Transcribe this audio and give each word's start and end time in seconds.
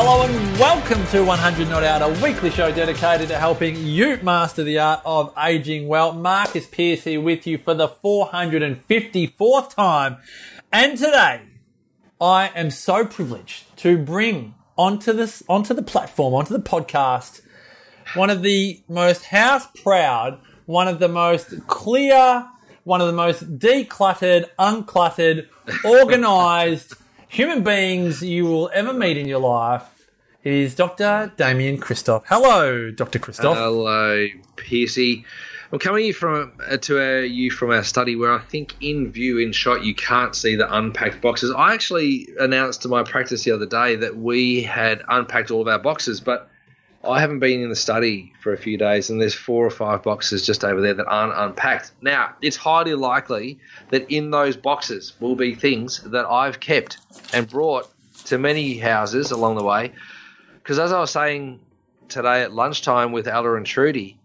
Hello 0.00 0.22
and 0.22 0.58
welcome 0.60 1.04
to 1.08 1.24
100 1.24 1.68
Not 1.68 1.82
Out, 1.82 2.02
a 2.02 2.22
weekly 2.22 2.50
show 2.50 2.70
dedicated 2.70 3.26
to 3.30 3.36
helping 3.36 3.76
you 3.84 4.16
master 4.22 4.62
the 4.62 4.78
art 4.78 5.00
of 5.04 5.34
aging 5.36 5.88
well. 5.88 6.12
Marcus 6.12 6.68
Pearce 6.68 7.02
here 7.02 7.20
with 7.20 7.48
you 7.48 7.58
for 7.58 7.74
the 7.74 7.88
454th 7.88 9.74
time. 9.74 10.18
And 10.72 10.96
today, 10.96 11.40
I 12.20 12.52
am 12.54 12.70
so 12.70 13.06
privileged 13.06 13.76
to 13.78 13.98
bring 13.98 14.54
onto 14.76 15.12
this, 15.12 15.42
onto 15.48 15.74
the 15.74 15.82
platform, 15.82 16.32
onto 16.32 16.56
the 16.56 16.62
podcast, 16.62 17.40
one 18.14 18.30
of 18.30 18.42
the 18.42 18.80
most 18.88 19.24
house 19.24 19.66
proud, 19.82 20.40
one 20.66 20.86
of 20.86 21.00
the 21.00 21.08
most 21.08 21.66
clear, 21.66 22.46
one 22.84 23.00
of 23.00 23.08
the 23.08 23.12
most 23.12 23.58
decluttered, 23.58 24.44
uncluttered, 24.60 25.48
organized 25.84 26.94
human 27.28 27.62
beings 27.62 28.22
you 28.22 28.44
will 28.44 28.70
ever 28.72 28.92
meet 28.92 29.16
in 29.16 29.28
your 29.28 29.40
life. 29.40 30.10
Is 30.44 30.74
Dr. 30.74 31.32
Damien 31.36 31.78
Kristof. 31.78 32.22
Hello, 32.26 32.90
Dr. 32.90 33.18
Kristof. 33.18 33.56
Hello, 33.56 34.26
Piercy. 34.56 35.24
I'm 35.70 35.78
coming 35.78 36.12
from 36.14 36.52
uh, 36.66 36.78
to 36.78 36.98
uh, 36.98 37.20
you 37.20 37.50
from 37.50 37.70
our 37.70 37.82
study 37.82 38.16
where 38.16 38.32
I 38.32 38.38
think 38.38 38.74
in 38.80 39.12
view, 39.12 39.38
in 39.38 39.52
shot, 39.52 39.84
you 39.84 39.94
can't 39.94 40.34
see 40.34 40.54
the 40.54 40.72
unpacked 40.74 41.20
boxes. 41.20 41.52
I 41.54 41.74
actually 41.74 42.28
announced 42.40 42.82
to 42.82 42.88
my 42.88 43.02
practice 43.02 43.44
the 43.44 43.50
other 43.50 43.66
day 43.66 43.96
that 43.96 44.16
we 44.16 44.62
had 44.62 45.02
unpacked 45.08 45.50
all 45.50 45.60
of 45.60 45.68
our 45.68 45.78
boxes, 45.78 46.20
but 46.20 46.48
I 47.04 47.20
haven't 47.20 47.38
been 47.38 47.62
in 47.62 47.68
the 47.68 47.76
study 47.76 48.32
for 48.40 48.52
a 48.52 48.58
few 48.58 48.76
days, 48.76 49.08
and 49.08 49.20
there's 49.20 49.34
four 49.34 49.64
or 49.64 49.70
five 49.70 50.02
boxes 50.02 50.44
just 50.44 50.64
over 50.64 50.80
there 50.80 50.94
that 50.94 51.06
aren't 51.06 51.32
unpacked. 51.36 51.92
Now, 52.02 52.34
it's 52.42 52.56
highly 52.56 52.94
likely 52.94 53.58
that 53.90 54.10
in 54.10 54.30
those 54.30 54.56
boxes 54.56 55.12
will 55.20 55.36
be 55.36 55.54
things 55.54 56.02
that 56.02 56.26
I've 56.26 56.58
kept 56.58 56.98
and 57.32 57.48
brought 57.48 57.88
to 58.24 58.36
many 58.36 58.78
houses 58.78 59.30
along 59.30 59.56
the 59.56 59.64
way. 59.64 59.92
Because 60.54 60.78
as 60.78 60.92
I 60.92 60.98
was 60.98 61.10
saying 61.10 61.60
today 62.08 62.42
at 62.42 62.52
lunchtime 62.52 63.12
with 63.12 63.28
Ella 63.28 63.54
and 63.54 63.64
Trudy 63.64 64.18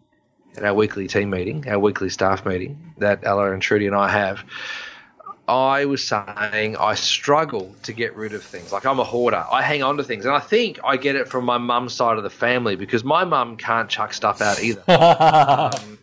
at 0.58 0.64
our 0.64 0.74
weekly 0.74 1.08
team 1.08 1.30
meeting, 1.30 1.68
our 1.70 1.80
weekly 1.80 2.10
staff 2.10 2.46
meeting 2.46 2.94
that 2.98 3.20
Ella 3.24 3.52
and 3.54 3.62
Trudy 3.62 3.86
and 3.86 3.96
I 3.96 4.10
have, 4.10 4.44
I 5.48 5.86
was 5.86 6.06
saying 6.08 6.78
I 6.78 6.96
struggle 6.96 7.76
to 7.84 7.92
get 7.92 8.16
rid 8.16 8.34
of 8.34 8.44
things. 8.44 8.72
Like 8.72 8.86
I'm 8.86 9.00
a 9.00 9.04
hoarder. 9.04 9.44
I 9.52 9.62
hang 9.62 9.84
on 9.84 9.98
to 9.98 10.04
things. 10.04 10.26
And 10.26 10.34
I 10.34 10.40
think 10.40 10.80
I 10.84 10.96
get 10.96 11.16
it 11.16 11.28
from 11.28 11.44
my 11.44 11.58
mum's 11.58 11.94
side 11.94 12.18
of 12.18 12.24
the 12.24 12.30
family 12.30 12.76
because 12.76 13.04
my 13.04 13.26
mum 13.26 13.58
can't 13.58 13.90
chuck 13.90 14.14
stuff 14.14 14.42
out 14.42 14.64
either. 14.64 14.84
um, 14.88 16.00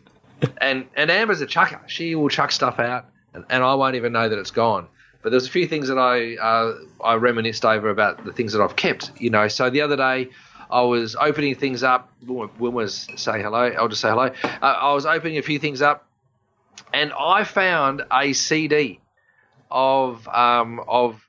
and 0.61 0.87
and 0.95 1.11
Amber's 1.11 1.41
a 1.41 1.47
chucker. 1.47 1.81
She 1.87 2.15
will 2.15 2.29
chuck 2.29 2.53
stuff 2.53 2.79
out 2.79 3.07
and, 3.35 3.45
and 3.49 3.63
I 3.63 3.75
won't 3.75 3.97
even 3.97 4.13
know 4.13 4.29
that 4.29 4.39
it's 4.39 4.51
gone. 4.51 4.89
But 5.23 5.31
there's 5.31 5.47
a 5.47 5.51
few 5.51 5.67
things 5.67 5.89
that 5.89 5.99
I 5.99 6.37
uh, 6.37 6.75
I 7.03 7.15
reminisced 7.15 7.65
over 7.65 7.91
about 7.91 8.25
the 8.25 8.33
things 8.33 8.53
that 8.53 8.63
I've 8.63 8.77
kept. 8.77 9.13
You 9.19 9.31
know, 9.31 9.49
so 9.49 9.71
the 9.71 9.83
other 9.83 9.97
day 9.97 10.31
I 10.71 10.83
was 10.83 11.17
opening 11.17 11.55
things 11.55 11.83
up. 11.83 12.11
When 12.27 12.73
was 12.73 13.07
say 13.17 13.43
hello? 13.43 13.65
I'll 13.79 13.89
just 13.89 14.01
say 14.01 14.09
hello. 14.09 14.33
Uh, 14.45 14.59
I 14.63 14.93
was 14.95 15.05
opening 15.05 15.39
a 15.39 15.43
few 15.43 15.59
things 15.59 15.83
up, 15.83 16.07
and 16.93 17.13
I 17.13 17.45
found 17.45 18.03
a 18.11 18.33
CD 18.33 19.01
of 19.71 20.27
um, 20.29 20.81
of 20.89 21.27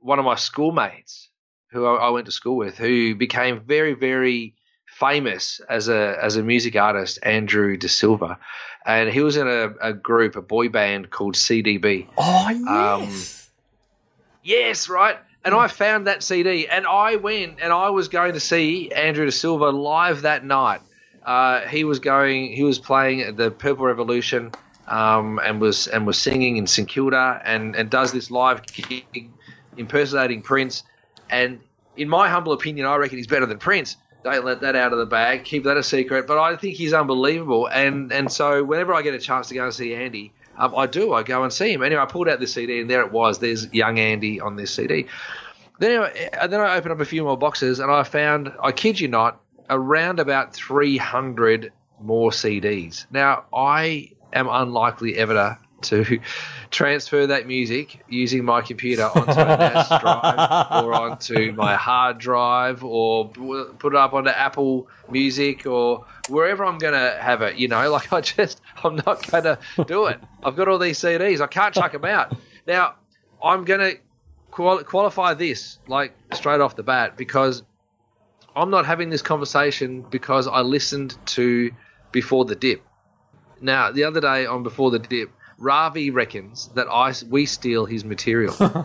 one 0.00 0.18
of 0.18 0.24
my 0.24 0.34
schoolmates 0.34 1.30
who 1.70 1.86
I, 1.86 2.06
I 2.06 2.10
went 2.10 2.26
to 2.26 2.32
school 2.32 2.56
with, 2.56 2.78
who 2.78 3.14
became 3.14 3.60
very 3.60 3.94
very 3.94 4.54
famous 4.86 5.60
as 5.68 5.88
a 5.88 6.16
as 6.22 6.36
a 6.36 6.42
music 6.42 6.76
artist, 6.76 7.18
Andrew 7.22 7.76
De 7.76 7.88
Silva, 7.88 8.38
and 8.86 9.08
he 9.10 9.20
was 9.20 9.36
in 9.36 9.48
a, 9.48 9.74
a 9.80 9.92
group, 9.92 10.36
a 10.36 10.42
boy 10.42 10.68
band 10.68 11.10
called 11.10 11.34
CDB. 11.34 12.06
Oh, 12.18 12.48
yes. 12.50 12.68
Um, 12.68 13.54
yes, 14.42 14.88
right. 14.88 15.16
And 15.44 15.54
I 15.54 15.68
found 15.68 16.06
that 16.06 16.22
CD, 16.22 16.66
and 16.68 16.86
I 16.86 17.16
went 17.16 17.58
and 17.60 17.72
I 17.72 17.90
was 17.90 18.08
going 18.08 18.32
to 18.32 18.40
see 18.40 18.90
Andrew 18.92 19.26
De 19.26 19.32
Silva 19.32 19.70
live 19.70 20.22
that 20.22 20.44
night. 20.44 20.80
Uh, 21.24 21.60
he 21.62 21.84
was 21.84 21.98
going, 22.00 22.52
he 22.52 22.62
was 22.62 22.78
playing 22.78 23.36
the 23.36 23.50
Purple 23.50 23.86
Revolution, 23.86 24.52
um, 24.88 25.40
and 25.42 25.60
was 25.60 25.86
and 25.86 26.06
was 26.06 26.18
singing 26.18 26.56
in 26.56 26.66
St 26.66 26.88
Kilda, 26.88 27.40
and 27.44 27.74
and 27.76 27.90
does 27.90 28.12
this 28.12 28.30
live 28.30 28.64
gig 28.66 29.30
impersonating 29.76 30.42
Prince. 30.42 30.84
And 31.30 31.60
in 31.96 32.08
my 32.08 32.28
humble 32.28 32.52
opinion, 32.52 32.86
I 32.86 32.96
reckon 32.96 33.18
he's 33.18 33.26
better 33.26 33.46
than 33.46 33.58
Prince. 33.58 33.96
Don't 34.22 34.44
let 34.44 34.60
that 34.62 34.74
out 34.74 34.92
of 34.92 34.98
the 34.98 35.06
bag. 35.06 35.44
Keep 35.44 35.64
that 35.64 35.76
a 35.76 35.82
secret. 35.82 36.26
But 36.26 36.38
I 36.38 36.56
think 36.56 36.76
he's 36.76 36.92
unbelievable. 36.92 37.66
And 37.66 38.12
and 38.12 38.30
so 38.30 38.64
whenever 38.64 38.94
I 38.94 39.02
get 39.02 39.14
a 39.14 39.18
chance 39.18 39.48
to 39.48 39.54
go 39.54 39.64
and 39.64 39.74
see 39.74 39.94
Andy, 39.94 40.32
um, 40.56 40.74
I 40.76 40.86
do. 40.86 41.12
I 41.12 41.22
go 41.22 41.42
and 41.42 41.52
see 41.52 41.72
him. 41.72 41.82
Anyway, 41.82 42.00
I 42.00 42.06
pulled 42.06 42.28
out 42.28 42.40
this 42.40 42.54
CD, 42.54 42.80
and 42.80 42.88
there 42.88 43.02
it 43.02 43.12
was. 43.12 43.38
There's 43.38 43.72
young 43.72 43.98
Andy 43.98 44.40
on 44.40 44.56
this 44.56 44.72
CD. 44.72 45.06
Then 45.78 45.90
anyway, 45.90 46.30
then 46.48 46.60
I 46.60 46.76
opened 46.76 46.92
up 46.92 47.00
a 47.00 47.04
few 47.04 47.24
more 47.24 47.36
boxes, 47.36 47.80
and 47.80 47.90
I 47.90 48.04
found, 48.04 48.52
I 48.62 48.70
kid 48.70 49.00
you 49.00 49.08
not, 49.08 49.40
around 49.68 50.20
about 50.20 50.54
300 50.54 51.72
more 52.00 52.30
CDs. 52.30 53.06
Now 53.10 53.44
I 53.52 54.10
am 54.34 54.48
unlikely 54.48 55.16
ever 55.16 55.58
to 55.82 56.20
transfer 56.70 57.26
that 57.26 57.46
music 57.46 58.04
using 58.08 58.44
my 58.44 58.60
computer 58.60 59.04
onto 59.04 59.40
a 59.40 59.56
NAS 59.56 59.88
drive 60.00 60.70
or 60.84 60.94
onto 60.94 61.52
my 61.52 61.76
hard 61.76 62.18
drive 62.18 62.82
or 62.82 63.28
put 63.28 63.92
it 63.92 63.96
up 63.96 64.12
onto 64.12 64.30
Apple 64.30 64.88
Music 65.10 65.66
or 65.66 66.04
wherever 66.28 66.64
I'm 66.64 66.78
going 66.78 66.94
to 66.94 67.18
have 67.20 67.42
it. 67.42 67.56
You 67.56 67.68
know, 67.68 67.90
like 67.92 68.12
I 68.12 68.20
just, 68.20 68.60
I'm 68.82 68.96
not 68.96 69.30
going 69.30 69.44
to 69.44 69.58
do 69.86 70.06
it. 70.06 70.20
I've 70.42 70.56
got 70.56 70.68
all 70.68 70.78
these 70.78 70.98
CDs. 70.98 71.40
I 71.40 71.46
can't 71.46 71.74
chuck 71.74 71.92
them 71.92 72.04
out. 72.04 72.36
Now, 72.66 72.94
I'm 73.42 73.64
going 73.64 73.80
to 73.80 73.98
quali- 74.50 74.84
qualify 74.84 75.34
this 75.34 75.78
like 75.86 76.14
straight 76.32 76.60
off 76.60 76.76
the 76.76 76.82
bat 76.82 77.16
because 77.16 77.62
I'm 78.56 78.70
not 78.70 78.86
having 78.86 79.10
this 79.10 79.22
conversation 79.22 80.02
because 80.02 80.46
I 80.46 80.60
listened 80.60 81.16
to 81.26 81.70
Before 82.12 82.44
the 82.44 82.54
Dip. 82.54 82.82
Now, 83.64 83.92
the 83.92 84.04
other 84.04 84.20
day 84.20 84.44
on 84.44 84.62
Before 84.62 84.90
the 84.90 84.98
Dip, 84.98 85.30
Ravi 85.56 86.10
reckons 86.10 86.68
that 86.74 86.86
I 86.86 87.14
we 87.30 87.46
steal 87.46 87.86
his 87.86 88.04
material. 88.04 88.54
now 88.60 88.70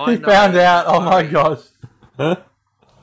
I 0.00 0.12
he 0.12 0.18
know 0.18 0.28
found 0.28 0.56
out. 0.56 0.84
Oh 0.86 1.00
my 1.00 1.24
gosh. 1.24 1.58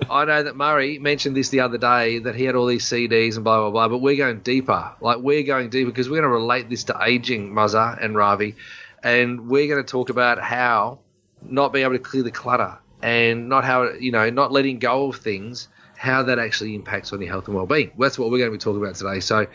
I 0.10 0.26
know 0.26 0.44
that 0.44 0.56
Murray 0.56 0.98
mentioned 0.98 1.36
this 1.36 1.50
the 1.50 1.60
other 1.60 1.78
day 1.78 2.20
that 2.20 2.36
he 2.36 2.46
had 2.46 2.56
all 2.56 2.68
these 2.68 2.86
CDs 2.86 3.36
and 3.36 3.44
blah 3.44 3.60
blah 3.60 3.72
blah. 3.72 3.90
But 3.90 3.98
we're 3.98 4.16
going 4.16 4.40
deeper. 4.40 4.94
Like 5.02 5.18
we're 5.18 5.44
going 5.44 5.70
deeper 5.70 5.92
because 5.92 6.10
we're 6.10 6.22
going 6.22 6.32
to 6.32 6.38
relate 6.38 6.70
this 6.70 6.86
to 6.86 6.98
aging, 7.04 7.52
Muzza 7.52 8.02
and 8.02 8.16
Ravi, 8.16 8.56
and 9.04 9.50
we're 9.50 9.68
going 9.68 9.84
to 9.84 9.92
talk 9.92 10.10
about 10.10 10.40
how 10.40 11.00
not 11.42 11.74
being 11.74 11.84
able 11.84 11.96
to 11.96 12.00
clear 12.00 12.24
the 12.24 12.32
clutter 12.32 12.78
and 13.02 13.50
not 13.50 13.66
how 13.66 13.92
you 13.92 14.14
know 14.14 14.30
not 14.30 14.54
letting 14.54 14.80
go 14.80 15.08
of 15.08 15.18
things, 15.18 15.68
how 15.98 16.24
that 16.24 16.40
actually 16.40 16.76
impacts 16.76 17.12
on 17.12 17.20
your 17.20 17.30
health 17.30 17.48
and 17.48 17.56
well-being. 17.58 17.92
That's 18.00 18.18
what 18.18 18.32
we're 18.32 18.38
going 18.38 18.52
to 18.52 18.58
be 18.58 18.58
talking 18.58 18.82
about 18.82 18.96
today. 18.96 19.20
So, 19.20 19.48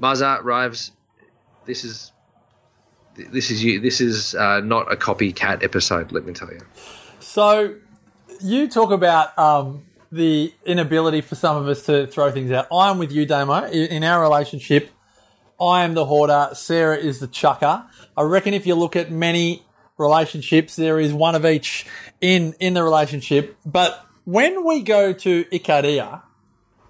Muzza, 0.00 0.42
Rives, 0.42 0.92
this 1.64 1.84
is 1.84 2.12
this 3.16 3.50
is 3.50 3.64
you. 3.64 3.80
This 3.80 4.00
is 4.00 4.34
uh, 4.34 4.60
not 4.60 4.92
a 4.92 4.96
copycat 4.96 5.62
episode. 5.64 6.12
Let 6.12 6.26
me 6.26 6.32
tell 6.34 6.50
you. 6.50 6.60
So 7.20 7.76
you 8.40 8.68
talk 8.68 8.90
about 8.90 9.36
um, 9.38 9.84
the 10.12 10.52
inability 10.66 11.22
for 11.22 11.34
some 11.34 11.56
of 11.56 11.66
us 11.68 11.86
to 11.86 12.06
throw 12.06 12.30
things 12.30 12.50
out. 12.50 12.66
I'm 12.70 12.98
with 12.98 13.12
you, 13.12 13.24
Damo. 13.24 13.64
In 13.68 14.04
our 14.04 14.20
relationship, 14.20 14.90
I 15.60 15.84
am 15.84 15.94
the 15.94 16.04
hoarder. 16.04 16.50
Sarah 16.52 16.98
is 16.98 17.20
the 17.20 17.26
chucker. 17.26 17.84
I 18.16 18.22
reckon 18.22 18.52
if 18.52 18.66
you 18.66 18.74
look 18.74 18.96
at 18.96 19.10
many 19.10 19.64
relationships, 19.96 20.76
there 20.76 21.00
is 21.00 21.14
one 21.14 21.34
of 21.34 21.46
each 21.46 21.86
in 22.20 22.54
in 22.60 22.74
the 22.74 22.82
relationship. 22.82 23.56
But 23.64 24.04
when 24.24 24.64
we 24.66 24.82
go 24.82 25.14
to 25.14 25.44
Ikaria 25.46 26.22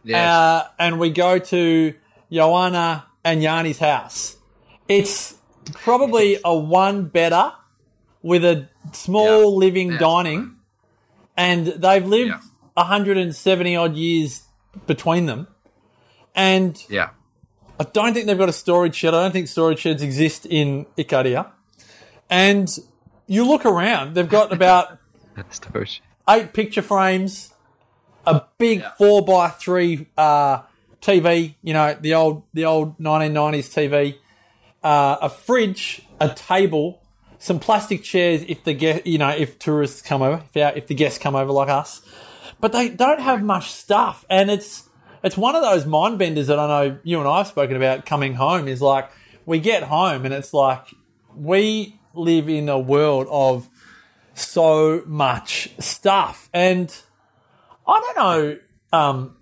Yes. 0.03 0.29
uh, 0.29 0.69
and 0.79 0.99
we 0.99 1.11
go 1.11 1.39
to 1.39 1.95
Joanna 2.33 3.06
and 3.27 3.43
Yanni's 3.43 3.81
house, 3.81 4.37
it's 4.89 5.35
probably 5.75 6.39
a 6.45 6.55
one 6.57 7.07
better 7.09 7.53
with 8.23 8.45
a 8.45 8.69
small 8.93 9.51
Yeah. 9.53 9.59
living 9.67 9.93
Yeah. 9.93 9.99
dining, 9.99 10.57
and 11.37 11.67
they've 11.67 12.07
lived 12.07 12.31
Yeah. 12.31 12.41
170 12.77 13.75
odd 13.75 13.97
years 13.97 14.43
between 14.87 15.27
them. 15.27 15.49
And 16.35 16.81
yeah. 16.89 17.09
I 17.81 17.85
don't 17.85 18.15
think 18.15 18.27
they've 18.27 18.39
got 18.39 18.49
a 18.49 18.53
storage 18.53 18.95
shed. 18.95 19.13
I 19.13 19.23
don't 19.23 19.33
think 19.33 19.49
storage 19.49 19.81
sheds 19.81 20.03
exist 20.03 20.47
in 20.47 20.87
Ikaria. 20.97 21.47
And 22.31 22.69
you 23.27 23.45
look 23.47 23.67
around, 23.67 24.15
they've 24.15 24.29
got 24.29 24.53
about 24.59 24.99
eight 26.29 26.53
picture 26.53 26.83
frames, 26.83 27.53
a 28.27 28.43
big 28.59 28.85
four 28.99 29.25
by 29.25 29.49
three 29.49 30.07
uh, 30.17 30.61
TV. 31.07 31.55
You 31.63 31.75
know 31.75 31.97
the 32.01 32.15
old 32.15 32.43
the 32.53 32.65
old 32.65 32.99
1990s 32.99 33.71
TV. 33.73 34.17
uh, 34.83 35.17
a 35.23 35.29
fridge, 35.29 36.03
a 36.21 36.29
table, 36.29 37.03
some 37.39 37.59
plastic 37.59 38.03
chairs 38.03 38.45
if 38.49 38.63
the 38.65 38.73
guest, 38.73 39.07
you 39.07 39.19
know, 39.19 39.31
if 39.31 39.59
tourists 39.59 40.01
come 40.01 40.23
over, 40.23 40.43
if, 40.55 40.63
our, 40.63 40.73
if 40.77 40.87
the 40.87 40.95
guests 40.95 41.19
come 41.19 41.35
over 41.35 41.51
like 41.53 41.69
us. 41.69 42.03
But 42.61 42.73
they 42.73 42.89
don't 42.89 43.21
have 43.21 43.43
much 43.43 43.73
stuff, 43.73 44.25
and 44.31 44.51
it's 44.51 44.89
it's 45.23 45.37
one 45.37 45.57
of 45.57 45.63
those 45.63 45.87
mind 45.87 46.19
benders 46.19 46.47
that 46.47 46.59
I 46.59 46.67
know 46.67 46.99
you 47.03 47.19
and 47.19 47.29
I 47.29 47.39
have 47.39 47.49
spoken 47.49 47.77
about 47.77 48.07
coming 48.07 48.35
home. 48.35 48.69
Is 48.69 48.81
like 48.81 49.11
we 49.45 49.59
get 49.59 49.83
home 49.83 50.25
and 50.25 50.33
it's 50.33 50.55
like 50.55 50.87
we 51.35 51.99
live 52.15 52.49
in 52.49 52.69
a 52.69 52.79
world 52.79 53.27
of 53.31 53.69
so 54.35 55.03
much 55.07 55.71
stuff, 55.79 56.49
and 56.55 56.95
I 57.87 58.01
don't 58.01 58.17
know. 58.17 58.59
Um, 58.93 59.36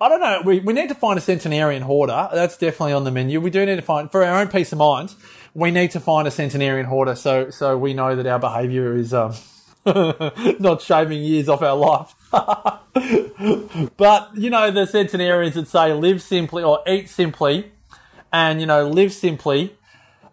I 0.00 0.08
don't 0.08 0.20
know. 0.20 0.42
We, 0.44 0.60
we 0.60 0.72
need 0.72 0.88
to 0.88 0.94
find 0.94 1.18
a 1.18 1.22
centenarian 1.22 1.82
hoarder. 1.82 2.28
That's 2.32 2.56
definitely 2.56 2.92
on 2.94 3.04
the 3.04 3.10
menu. 3.10 3.40
We 3.40 3.50
do 3.50 3.64
need 3.64 3.76
to 3.76 3.82
find, 3.82 4.10
for 4.10 4.24
our 4.24 4.40
own 4.40 4.48
peace 4.48 4.72
of 4.72 4.78
mind, 4.78 5.14
we 5.54 5.70
need 5.70 5.92
to 5.92 6.00
find 6.00 6.26
a 6.26 6.30
centenarian 6.30 6.86
hoarder 6.86 7.14
so 7.14 7.48
so 7.50 7.78
we 7.78 7.94
know 7.94 8.16
that 8.16 8.26
our 8.26 8.40
behaviour 8.40 8.96
is 8.96 9.14
um, 9.14 9.34
not 9.86 10.82
shaving 10.82 11.22
years 11.22 11.48
off 11.48 11.62
our 11.62 11.76
life. 11.76 12.14
but 13.96 14.30
you 14.34 14.50
know 14.50 14.70
the 14.70 14.86
centenarians 14.86 15.54
that 15.54 15.68
say 15.68 15.92
live 15.92 16.20
simply 16.20 16.62
or 16.62 16.82
eat 16.88 17.08
simply, 17.08 17.70
and 18.32 18.60
you 18.60 18.66
know 18.66 18.88
live 18.88 19.12
simply. 19.12 19.76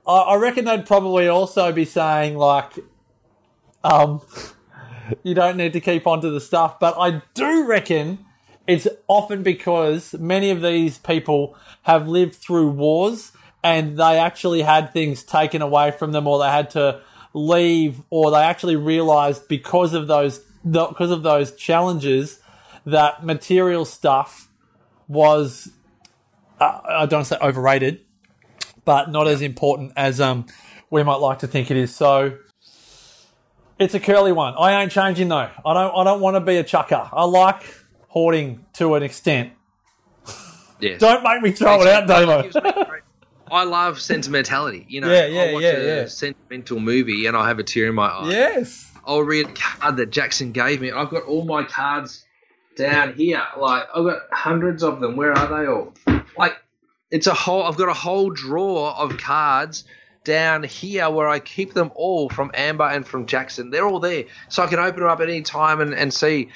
I, 0.08 0.18
I 0.18 0.36
reckon 0.38 0.66
they'd 0.66 0.88
probably 0.88 1.28
also 1.28 1.72
be 1.72 1.86
saying 1.86 2.36
like, 2.36 2.80
um, 3.84 4.22
you 5.24 5.36
don't 5.36 5.56
need 5.56 5.74
to 5.74 5.80
keep 5.80 6.08
onto 6.08 6.32
the 6.32 6.42
stuff. 6.42 6.80
But 6.80 6.96
I 6.98 7.22
do 7.36 7.68
reckon 7.68 8.26
it's 8.68 8.88
often 9.08 9.44
because 9.44 10.14
many 10.14 10.50
of 10.50 10.62
these 10.62 10.98
people 11.00 11.56
have 11.84 12.08
lived 12.08 12.36
through 12.36 12.70
wars 12.70 13.32
and 13.64 13.98
they 13.98 14.18
actually 14.18 14.62
had 14.62 14.94
things 14.94 15.24
taken 15.24 15.62
away 15.62 15.92
from 15.92 16.12
them 16.12 16.28
or 16.28 16.40
they 16.40 16.50
had 16.50 16.70
to 16.72 17.02
leave 17.34 18.02
or 18.10 18.32
they 18.32 18.42
actually 18.42 18.76
realized 18.76 19.48
because 19.48 19.94
of 19.94 20.08
those 20.08 20.40
because 20.64 21.10
of 21.12 21.24
those 21.24 21.56
challenges 21.56 22.40
that 22.86 23.26
material 23.26 23.84
stuff 23.84 24.48
was 25.08 25.72
uh, 26.60 26.80
I 26.86 27.06
don't 27.06 27.26
say 27.26 27.38
overrated 27.42 28.02
but 28.86 29.10
not 29.12 29.28
as 29.28 29.42
important 29.42 29.94
as 29.96 30.22
um 30.22 30.46
we 30.92 31.02
might 31.04 31.16
like 31.16 31.40
to 31.40 31.48
think 31.48 31.72
it 31.72 31.78
is. 31.78 31.96
So 31.96 32.38
it's 33.80 33.96
a 33.96 34.00
curly 34.00 34.32
one. 34.32 34.54
I 34.60 34.84
ain't 34.84 34.92
changing 34.92 35.30
though. 35.30 35.50
I 35.66 35.74
don't 35.74 35.96
I 35.96 36.04
don't 36.04 36.22
want 36.22 36.36
to 36.36 36.42
be 36.42 36.58
a 36.58 36.64
chucker. 36.64 37.10
I 37.12 37.24
like 37.24 37.64
hoarding 38.12 38.66
to 38.74 38.96
an 38.96 39.04
extent 39.04 39.52
Yes. 40.80 41.00
don't 41.00 41.24
make 41.24 41.42
me 41.42 41.52
throw 41.52 41.82
it 41.82 41.88
out 41.88 42.08
Damo 42.08 42.50
I 43.54 43.66
love 43.66 44.00
sentimentality. 44.00 44.86
You 44.88 45.02
know, 45.02 45.12
Yeah, 45.12 45.26
yeah, 45.26 45.42
I'll 45.42 45.54
watch 45.56 45.64
yeah, 45.64 45.70
a 45.72 45.86
yeah. 46.02 46.06
sentimental 46.06 46.80
movie 46.80 47.26
and 47.26 47.36
I'll 47.36 47.44
have 47.44 47.60
a 47.60 47.64
tear 47.64 47.88
in 47.90 47.96
my 47.96 48.08
eye. 48.08 48.30
yes 48.30 48.88
I'll 49.06 49.24
read 49.24 49.48
a 49.48 49.54
card 49.54 49.98
that 49.98 50.12
Jackson 50.12 50.52
gave 50.52 50.80
me. 50.80 50.92
I've 50.92 51.10
got 51.10 51.24
all 51.24 51.44
my 51.44 51.64
cards 51.64 52.24
down 52.78 53.14
here. 53.16 53.42
Like 53.58 53.88
I've 53.96 54.06
got 54.06 54.20
hundreds 54.32 54.84
of 54.84 55.00
them. 55.02 55.16
Where 55.16 55.34
are 55.34 55.48
they 55.48 55.68
all? 55.68 55.94
Like 56.38 56.56
it's 57.10 57.28
a 57.28 57.34
whole. 57.34 57.64
I've 57.64 57.78
got 57.78 57.90
a 57.90 57.94
whole 57.94 58.30
drawer 58.30 58.92
of 58.92 59.18
cards 59.18 59.86
down 60.24 60.62
here 60.64 61.10
where 61.10 61.28
I 61.28 61.40
keep 61.40 61.74
them 61.74 61.92
all 61.96 62.30
from 62.30 62.52
Amber 62.54 62.86
and 62.86 63.06
from 63.06 63.26
Jackson. 63.26 63.72
They're 63.72 63.88
all 63.88 64.00
there, 64.00 64.26
so 64.50 64.64
I 64.64 64.68
can 64.68 64.78
open 64.80 65.00
them 65.02 65.10
up 65.10 65.20
at 65.20 65.28
any 65.28 65.42
time 65.42 65.82
and, 65.82 65.94
and 65.96 66.14
see. 66.14 66.50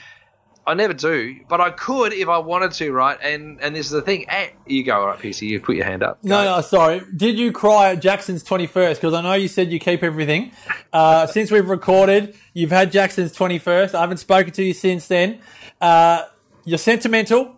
I 0.67 0.73
never 0.73 0.94
do, 0.94 1.39
but 1.47 1.62
I 1.62 1.69
could 1.69 2.12
if 2.12 2.27
I 2.27 2.39
wanted 2.39 2.71
to, 2.73 2.91
right? 2.91 3.17
And 3.21 3.59
and 3.62 3.75
this 3.75 3.85
is 3.85 3.91
the 3.91 4.01
thing. 4.01 4.25
Eh, 4.27 4.50
you 4.65 4.83
go, 4.83 4.95
all 4.95 5.07
right, 5.07 5.19
PC. 5.19 5.47
You 5.47 5.59
put 5.59 5.75
your 5.75 5.85
hand 5.85 6.01
up. 6.01 6.23
No, 6.23 6.44
Go. 6.44 6.56
no, 6.56 6.62
sorry. 6.62 7.01
Did 7.15 7.38
you 7.38 7.51
cry 7.51 7.91
at 7.91 8.01
Jackson's 8.01 8.44
21st? 8.44 8.95
Because 8.95 9.13
I 9.13 9.21
know 9.21 9.33
you 9.33 9.47
said 9.47 9.71
you 9.71 9.79
keep 9.79 10.01
everything. 10.01 10.51
Uh, 10.91 11.27
since 11.27 11.51
we've 11.51 11.69
recorded, 11.69 12.35
you've 12.53 12.71
had 12.71 12.91
Jackson's 12.91 13.35
21st. 13.38 13.94
I 13.94 14.01
haven't 14.01 14.17
spoken 14.17 14.51
to 14.53 14.63
you 14.63 14.73
since 14.73 15.07
then. 15.07 15.39
Uh, 15.79 16.23
you're 16.63 16.79
sentimental. 16.79 17.56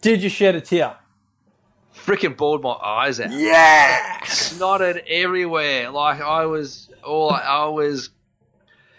Did 0.00 0.22
you 0.22 0.30
shed 0.30 0.54
a 0.54 0.60
tear? 0.60 0.96
freaking 2.06 2.36
bawled 2.36 2.62
my 2.62 2.70
eyes 2.72 3.20
out. 3.20 3.32
Yeah! 3.32 4.20
snotted 4.24 5.02
everywhere. 5.08 5.90
Like 5.90 6.20
I 6.20 6.46
was, 6.46 6.88
all 7.04 7.30
I 7.32 7.66
was. 7.66 8.10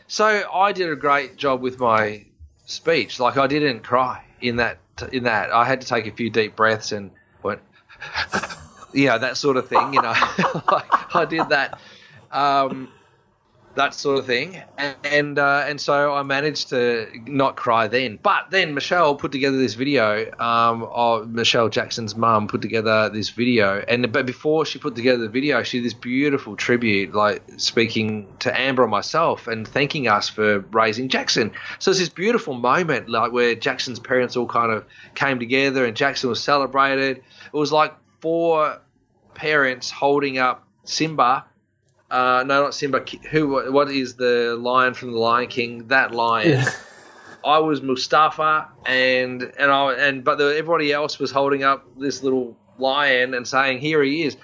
So 0.08 0.44
I 0.54 0.72
did 0.74 0.90
a 0.90 0.96
great 0.96 1.38
job 1.38 1.62
with 1.62 1.80
my 1.80 2.26
speech. 2.68 3.20
Like 3.20 3.38
I 3.38 3.48
didn't 3.48 3.80
cry 3.80 4.24
in 4.40 4.58
that. 4.58 4.78
In 5.12 5.24
that, 5.24 5.52
I 5.52 5.66
had 5.66 5.82
to 5.82 5.88
take 5.88 6.08
a 6.08 6.12
few 6.12 6.30
deep 6.30 6.56
breaths 6.56 6.92
and 6.92 7.12
went, 7.44 7.62
you 8.94 9.08
know, 9.08 9.20
that 9.20 9.38
sort 9.38 9.58
of 9.58 9.68
thing. 9.68 9.94
You 9.94 10.02
know, 10.02 10.14
like 10.72 11.16
I 11.16 11.26
did 11.26 11.50
that. 11.50 11.80
Um, 12.32 12.90
that 13.78 13.94
sort 13.94 14.20
of 14.20 14.26
thing, 14.26 14.62
and 15.04 15.40
uh, 15.40 15.64
and 15.66 15.80
so 15.80 16.14
I 16.14 16.24
managed 16.24 16.70
to 16.70 17.08
not 17.26 17.56
cry 17.56 17.88
then. 17.88 18.20
But 18.22 18.52
then 18.52 18.74
Michelle 18.74 19.16
put 19.16 19.32
together 19.32 19.58
this 19.58 19.76
video. 19.76 20.30
Um, 20.40 20.84
of 20.84 21.30
Michelle 21.30 21.70
Jackson's 21.70 22.16
mum 22.16 22.48
put 22.48 22.62
together 22.62 23.10
this 23.10 23.30
video, 23.30 23.84
and 23.88 24.12
but 24.12 24.26
before 24.26 24.66
she 24.66 24.80
put 24.80 24.96
together 24.96 25.20
the 25.20 25.30
video, 25.30 25.64
she 25.64 25.78
did 25.78 25.86
this 25.86 25.94
beautiful 25.94 26.56
tribute, 26.56 27.14
like 27.14 27.42
speaking 27.58 28.28
to 28.40 28.60
Amber 28.60 28.84
and 28.84 28.92
myself 28.92 29.48
and 29.48 29.68
thanking 29.68 30.08
us 30.08 30.28
for 30.28 30.60
raising 30.72 31.08
Jackson. 31.10 31.52
So 31.80 31.92
it's 31.92 32.00
this 32.00 32.10
beautiful 32.10 32.56
moment, 32.56 33.10
like 33.10 33.32
where 33.32 33.56
Jackson's 33.56 34.00
parents 34.00 34.36
all 34.36 34.48
kind 34.48 34.72
of 34.72 34.86
came 35.16 35.40
together, 35.40 35.86
and 35.86 35.96
Jackson 35.96 36.30
was 36.30 36.44
celebrated. 36.44 37.18
It 37.18 37.58
was 37.58 37.72
like 37.72 37.94
four 38.20 38.80
parents 39.34 39.92
holding 39.92 40.40
up 40.40 40.68
Simba 40.84 41.46
uh, 42.10 42.44
no, 42.46 42.64
not 42.64 42.74
Simba. 42.74 43.04
Who? 43.32 43.72
What 43.72 43.92
is 43.92 44.16
the 44.16 44.58
lion 44.60 44.94
from 44.94 45.12
the 45.12 45.18
Lion 45.18 45.48
King? 45.48 45.88
That 45.88 46.12
lion. 46.14 46.66
I 47.46 47.60
was 47.60 47.82
Mustafa, 47.82 48.70
and 48.86 49.44
and 49.44 49.72
I 49.72 49.94
and 49.94 50.24
but 50.24 50.38
the, 50.38 50.56
everybody 50.58 50.92
else 50.92 51.20
was 51.20 51.32
holding 51.32 51.64
up 51.64 51.88
this 51.98 52.24
little 52.24 52.58
lion 52.78 53.34
and 53.34 53.48
saying, 53.48 53.80
"Here 53.80 54.02
he 54.04 54.24
is." 54.24 54.38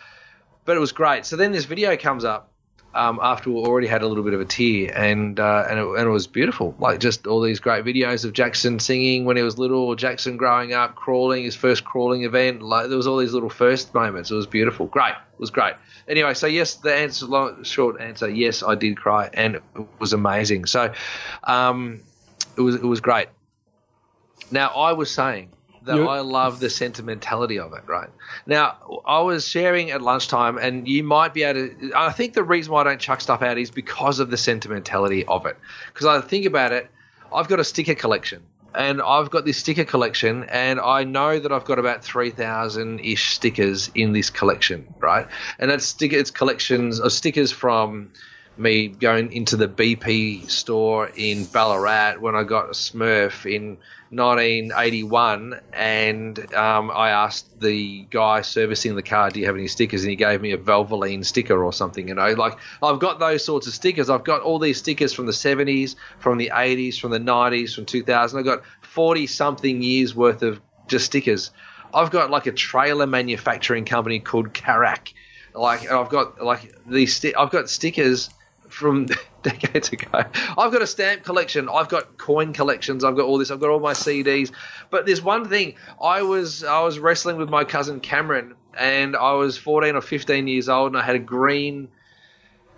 But 0.66 0.78
it 0.78 0.80
was 0.80 0.92
great. 0.94 1.26
So 1.26 1.36
then 1.36 1.52
this 1.52 1.66
video 1.66 1.98
comes 1.98 2.24
up 2.24 2.53
um, 2.96 3.20
after 3.22 3.50
we 3.50 3.58
already 3.58 3.88
had 3.88 4.02
a 4.02 4.08
little 4.08 4.24
bit 4.24 4.34
of 4.34 4.42
a 4.42 4.46
tear, 4.46 4.96
and 4.96 5.40
uh, 5.40 5.66
and, 5.70 5.80
it, 5.80 5.84
and 5.84 6.08
it 6.08 6.10
was 6.10 6.28
beautiful. 6.28 6.76
Like 6.80 7.00
just 7.00 7.26
all 7.26 7.42
these 7.42 7.60
great 7.60 7.84
videos 7.84 8.26
of 8.26 8.34
Jackson 8.34 8.80
singing 8.80 9.26
when 9.26 9.38
he 9.38 9.44
was 9.44 9.58
little, 9.58 9.80
or 9.80 9.96
Jackson 9.96 10.38
growing 10.38 10.74
up, 10.74 10.96
crawling 10.96 11.44
his 11.44 11.56
first 11.56 11.84
crawling 11.84 12.24
event. 12.24 12.62
Like 12.62 12.88
there 12.88 12.98
was 12.98 13.08
all 13.08 13.18
these 13.18 13.34
little 13.34 13.50
first 13.50 13.94
moments. 13.94 14.32
It 14.32 14.36
was 14.36 14.48
beautiful. 14.48 14.86
Great. 14.86 15.14
It 15.14 15.40
was 15.40 15.50
great. 15.50 15.74
Anyway, 16.08 16.34
so 16.34 16.48
yes, 16.48 16.76
the 16.76 16.94
answer, 16.94 17.26
long, 17.26 17.64
short 17.64 18.00
answer, 18.00 18.30
yes, 18.30 18.62
I 18.62 18.76
did 18.76 18.98
cry, 18.98 19.30
and 19.34 19.56
it 19.56 19.64
was 20.00 20.14
amazing. 20.14 20.66
So, 20.66 20.94
um, 21.44 22.02
it 22.58 22.62
was 22.62 22.76
it 22.76 22.84
was 22.84 23.02
great. 23.02 23.30
Now 24.52 24.70
I 24.70 24.94
was 24.94 25.10
saying 25.10 25.50
that 25.86 26.00
I 26.00 26.20
love 26.20 26.60
the 26.60 26.70
sentimentality 26.70 27.60
of 27.60 27.74
it. 27.74 27.84
Right 27.88 28.10
now, 28.46 29.02
I 29.06 29.20
was 29.22 29.48
sharing 29.48 29.92
at 29.92 30.02
lunchtime, 30.02 30.58
and 30.58 30.88
you 30.88 31.04
might 31.04 31.34
be 31.34 31.44
able 31.44 31.70
to. 31.70 31.92
I 31.96 32.12
think 32.12 32.34
the 32.34 32.44
reason 32.44 32.74
why 32.74 32.82
I 32.82 32.84
don't 32.86 33.00
chuck 33.00 33.22
stuff 33.22 33.42
out 33.42 33.58
is 33.58 33.72
because 33.72 34.20
of 34.20 34.30
the 34.30 34.38
sentimentality 34.38 35.26
of 35.26 35.46
it. 35.46 35.58
Because 35.88 36.06
I 36.06 36.22
think 36.22 36.46
about 36.46 36.72
it, 36.72 36.90
I've 37.34 37.48
got 37.48 37.60
a 37.60 37.64
sticker 37.64 37.96
collection. 37.96 38.44
And 38.76 39.04
I've 39.04 39.30
got 39.30 39.46
this 39.46 39.58
sticker 39.58 39.84
collection, 39.84 40.46
and 40.46 40.80
I 40.80 41.04
know 41.04 41.38
that 41.38 41.52
I've 41.52 41.66
got 41.66 41.78
about 41.78 42.04
three 42.04 42.32
thousand 42.32 43.02
ish 43.02 43.36
stickers 43.36 43.92
in 43.94 44.14
this 44.14 44.32
collection, 44.32 44.92
right? 44.98 45.28
And 45.60 45.70
that's 45.70 45.86
sticker, 45.86 46.16
it's 46.16 46.32
collections 46.32 47.00
of 47.00 47.12
stickers 47.12 47.52
from 47.52 48.14
me 48.58 48.88
going 48.88 49.32
into 49.32 49.58
the 49.58 49.68
BP 49.68 50.50
store 50.50 51.10
in 51.16 51.46
Ballarat 51.46 52.18
when 52.20 52.36
I 52.36 52.44
got 52.44 52.66
a 52.66 52.74
Smurf 52.74 53.46
in 53.46 53.78
1981, 54.12 55.60
and 55.74 56.54
um, 56.54 56.92
I 56.92 57.10
asked 57.10 57.60
the 57.60 58.06
guy 58.12 58.42
servicing 58.42 58.96
the 58.96 59.02
car, 59.02 59.32
"Do 59.32 59.40
you 59.40 59.48
have 59.48 59.56
any 59.56 59.68
stickers?" 59.68 60.04
And 60.04 60.12
he 60.12 60.16
gave 60.16 60.42
me 60.42 60.52
a 60.52 60.58
Valvoline 60.58 61.26
sticker 61.26 61.64
or 61.64 61.74
something. 61.74 62.08
You 62.08 62.14
know, 62.16 62.30
like 62.34 62.58
I've 62.82 63.00
got 63.00 63.20
those 63.20 63.44
sorts 63.44 63.66
of 63.66 63.74
stickers. 63.74 64.10
I've 64.10 64.24
got 64.24 64.42
all 64.42 64.60
these 64.60 64.78
stickers 64.78 65.14
from 65.14 65.26
the 65.26 65.32
70s, 65.32 65.96
from 66.20 66.38
the 66.38 66.52
80s, 66.54 67.00
from 67.00 67.12
the 67.12 67.20
90s, 67.20 67.74
from 67.74 67.86
2000. 67.86 68.38
I've 68.38 68.46
got 68.46 68.62
40 68.82 69.26
something 69.28 69.82
years 69.82 70.16
worth 70.16 70.44
of 70.44 70.62
just 70.88 71.06
stickers. 71.06 71.52
I've 71.94 72.12
got 72.12 72.30
like 72.30 72.46
a 72.46 72.52
trailer 72.52 73.08
manufacturing 73.08 73.86
company 73.86 74.20
called 74.20 74.54
Carac. 74.54 75.14
Like 75.56 75.90
I've 75.92 76.10
got 76.10 76.44
like 76.44 76.76
these. 76.86 77.16
Sti- 77.16 77.34
I've 77.38 77.52
got 77.52 77.70
stickers 77.70 78.30
from 78.74 79.08
decades 79.44 79.90
ago. 79.92 80.24
I've 80.58 80.72
got 80.72 80.82
a 80.82 80.88
stamp 80.88 81.24
collection. 81.24 81.70
I've 81.70 81.90
got 81.90 82.18
coin 82.18 82.54
collections. 82.54 83.04
I've 83.04 83.16
got 83.16 83.26
all 83.26 83.38
this. 83.38 83.52
I've 83.52 83.60
got 83.60 83.70
all 83.70 83.80
my 83.80 83.94
CDs. 83.94 84.52
But 84.90 85.06
there's 85.06 85.22
one 85.22 85.48
thing. 85.48 85.76
I 86.02 86.24
was 86.24 86.64
I 86.64 86.82
was 86.82 87.00
wrestling 87.00 87.38
with 87.38 87.50
my 87.50 87.64
cousin 87.64 88.00
Cameron, 88.00 88.56
and 88.78 89.16
I 89.16 89.34
was 89.34 89.58
14 89.58 89.96
or 89.96 90.02
15 90.02 90.48
years 90.48 90.70
old, 90.70 90.88
and 90.88 90.98
I 90.98 91.06
had 91.06 91.16
a 91.16 91.20
green 91.20 91.88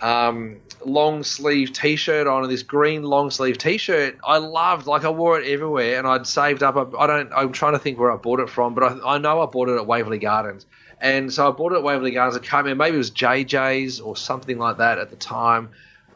um, 0.02 0.58
long 0.86 1.24
sleeve 1.24 1.72
T-shirt 1.74 2.28
on, 2.28 2.44
and 2.44 2.52
this 2.52 2.64
green 2.64 3.04
long 3.04 3.32
sleeve 3.32 3.58
T-shirt 3.58 4.18
I 4.25 4.38
loved. 4.38 4.88
Like 4.88 5.06
I 5.06 5.10
wore 5.10 5.40
it 5.40 5.48
everywhere, 5.48 5.98
and 5.98 6.08
I'd 6.08 6.28
saved 6.28 6.64
up. 6.64 6.94
I 6.98 7.08
don't. 7.08 7.32
I'm 7.34 7.52
trying 7.52 7.74
to 7.74 7.80
think 7.80 7.98
where 7.98 8.12
I 8.12 8.18
bought 8.18 8.40
it 8.40 8.50
from, 8.50 8.74
but 8.74 8.84
I, 8.84 9.16
I 9.16 9.18
know 9.18 9.42
I 9.42 9.46
bought 9.46 9.70
it 9.70 9.75
at 9.75 9.88
Waverley 9.88 10.20
Gardens, 10.20 10.66
And 11.02 11.32
so 11.32 11.48
I 11.48 11.52
bought 11.52 11.74
it 11.74 11.78
at 11.78 11.84
Waverley 11.84 12.12
Gardens. 12.12 12.38
I 12.38 12.46
can't 12.46 12.64
remember, 12.64 12.84
maybe 12.84 12.96
it 12.96 13.00
was 13.00 13.12
JJ's 13.12 14.00
or 14.00 14.16
something 14.16 14.58
like 14.58 14.78
that 14.78 14.98
at 14.98 15.10
the 15.10 15.16
time. 15.16 15.70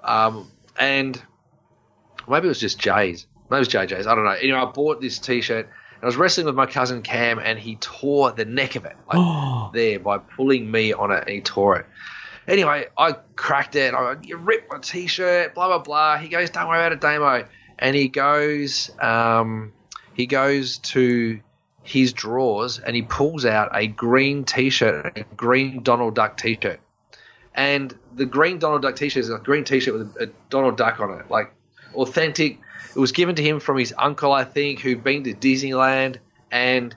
Um, 0.04 0.50
and 0.80 1.22
maybe 2.28 2.46
it 2.46 2.50
was 2.50 2.60
just 2.60 2.80
Jay's. 2.80 3.28
Maybe 3.50 3.58
it 3.58 3.60
was 3.60 3.70
JJ's. 3.70 4.08
I 4.08 4.16
don't 4.16 4.24
know. 4.24 4.32
Anyway, 4.32 4.58
I 4.58 4.66
bought 4.66 5.02
this 5.02 5.20
T-shirt. 5.20 5.70
I 6.02 6.06
was 6.06 6.16
wrestling 6.16 6.46
with 6.46 6.56
my 6.56 6.66
cousin 6.66 7.02
Cam, 7.02 7.40
and 7.40 7.60
he 7.60 7.76
tore 7.76 8.32
the 8.32 8.46
neck 8.46 8.78
of 8.78 8.86
it, 8.86 8.96
like 9.12 9.74
there, 9.74 10.00
by 10.00 10.18
pulling 10.18 10.70
me 10.72 10.94
on 10.94 11.12
it, 11.12 11.20
and 11.20 11.30
he 11.30 11.42
tore 11.42 11.78
it. 11.78 11.86
Anyway, 12.48 12.88
I 12.98 13.12
cracked 13.36 13.76
it. 13.76 13.94
I 13.94 14.16
you 14.24 14.38
ripped 14.38 14.72
my 14.72 14.80
T-shirt, 14.80 15.54
blah 15.54 15.68
blah 15.68 15.80
blah. 15.80 16.18
He 16.18 16.30
goes, 16.30 16.50
"Don't 16.52 16.70
worry 16.70 16.80
about 16.80 16.94
it, 16.94 17.02
Damo," 17.02 17.46
and 17.78 17.96
he 17.96 18.08
goes, 18.08 18.92
um, 19.00 19.74
he 20.14 20.26
goes 20.26 20.78
to 20.80 21.40
his 21.84 22.14
drawers 22.14 22.80
and 22.80 22.96
he 22.96 23.02
pulls 23.02 23.46
out 23.46 23.70
a 23.74 23.88
green 23.88 24.44
T-shirt, 24.44 25.18
a 25.18 25.36
green 25.36 25.82
Donald 25.82 26.16
Duck 26.16 26.38
T-shirt, 26.38 26.80
and 27.56 27.98
the 28.14 28.26
green 28.26 28.60
Donald 28.60 28.82
Duck 28.82 28.96
T-shirt 28.96 29.22
is 29.22 29.30
a 29.30 29.38
green 29.38 29.64
T-shirt 29.64 29.94
with 29.94 30.18
a, 30.18 30.26
a 30.26 30.28
Donald 30.50 30.78
Duck 30.78 31.00
on 31.00 31.20
it, 31.20 31.30
like 31.30 31.54
authentic. 31.96 32.60
It 32.96 33.00
was 33.00 33.12
given 33.12 33.36
to 33.36 33.44
him 33.44 33.60
from 33.60 33.78
his 33.78 33.94
uncle, 33.98 34.32
I 34.32 34.44
think, 34.44 34.80
who'd 34.80 35.04
been 35.04 35.24
to 35.24 35.34
Disneyland, 35.34 36.18
and 36.52 36.96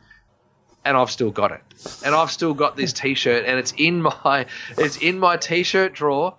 and 0.85 0.97
I've 0.97 1.11
still 1.11 1.31
got 1.31 1.53
it, 1.53 1.61
and 2.05 2.15
I've 2.15 2.31
still 2.31 2.55
got 2.55 2.77
this 2.77 2.93
T-shirt, 2.93 3.45
and 3.47 3.59
it's 3.59 3.73
in 3.77 4.03
my 4.03 4.47
it's 4.77 4.97
in 4.97 5.19
my 5.19 5.37
T-shirt 5.37 5.93
drawer, 5.95 6.37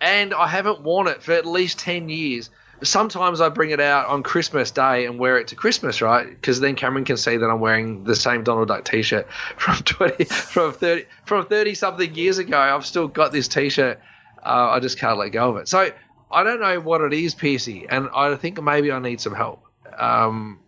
and 0.00 0.32
I 0.32 0.46
haven't 0.46 0.82
worn 0.82 1.08
it 1.08 1.22
for 1.22 1.32
at 1.32 1.46
least 1.46 1.78
ten 1.78 2.08
years. 2.08 2.50
Sometimes 2.82 3.40
I 3.40 3.48
bring 3.48 3.70
it 3.70 3.80
out 3.80 4.06
on 4.06 4.22
Christmas 4.22 4.70
Day 4.70 5.04
and 5.06 5.18
wear 5.18 5.38
it 5.38 5.48
to 5.48 5.56
Christmas, 5.56 6.00
right? 6.00 6.28
Because 6.28 6.60
then 6.60 6.76
Cameron 6.76 7.04
can 7.04 7.16
see 7.16 7.36
that 7.36 7.46
I'm 7.46 7.60
wearing 7.60 8.04
the 8.04 8.16
same 8.16 8.42
Donald 8.42 8.68
Duck 8.68 8.84
T-shirt 8.84 9.26
from 9.56 9.76
twenty, 9.84 10.24
from 10.24 10.72
thirty, 10.72 11.06
from 11.24 11.46
thirty 11.46 11.74
something 11.74 12.14
years 12.14 12.38
ago. 12.38 12.58
I've 12.58 12.86
still 12.86 13.08
got 13.08 13.32
this 13.32 13.48
T-shirt. 13.48 14.00
Uh, 14.42 14.70
I 14.70 14.80
just 14.80 14.98
can't 14.98 15.18
let 15.18 15.28
go 15.30 15.50
of 15.50 15.56
it. 15.58 15.68
So 15.68 15.90
I 16.30 16.42
don't 16.44 16.60
know 16.60 16.80
what 16.80 17.00
it 17.00 17.12
is, 17.12 17.34
Piercy, 17.34 17.86
and 17.88 18.08
I 18.14 18.34
think 18.36 18.62
maybe 18.62 18.92
I 18.92 18.98
need 18.98 19.20
some 19.20 19.34
help. 19.34 19.64
Um, 19.98 20.60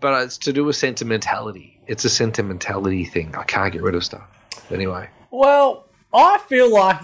but 0.00 0.24
it's 0.24 0.38
to 0.38 0.52
do 0.52 0.64
with 0.64 0.76
sentimentality. 0.76 1.80
It's 1.86 2.04
a 2.04 2.10
sentimentality 2.10 3.04
thing. 3.04 3.34
I 3.34 3.44
can't 3.44 3.72
get 3.72 3.82
rid 3.82 3.94
of 3.94 4.04
stuff. 4.04 4.26
Anyway, 4.70 5.08
Well, 5.30 5.86
I 6.12 6.38
feel 6.48 6.70
like 6.72 7.00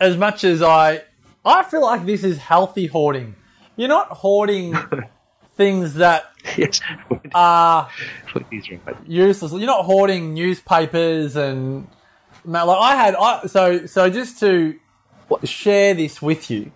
as 0.00 0.16
much 0.16 0.44
as 0.44 0.60
I, 0.60 1.02
I 1.44 1.62
feel 1.62 1.82
like 1.82 2.04
this 2.04 2.24
is 2.24 2.38
healthy 2.38 2.86
hoarding. 2.86 3.36
You're 3.76 3.88
not 3.88 4.08
hoarding 4.08 4.76
things 5.56 5.94
that 5.94 6.30
yes, 6.56 6.80
are 7.34 7.90
useless. 9.06 9.52
You're 9.52 9.60
not 9.60 9.84
hoarding 9.84 10.34
newspapers 10.34 11.36
and 11.36 11.86
like 12.44 12.78
I 12.78 12.96
had. 12.96 13.14
I 13.14 13.46
so 13.46 13.86
so 13.86 14.10
just 14.10 14.40
to 14.40 14.78
share 15.44 15.94
this 15.94 16.20
with 16.22 16.50
you. 16.50 16.72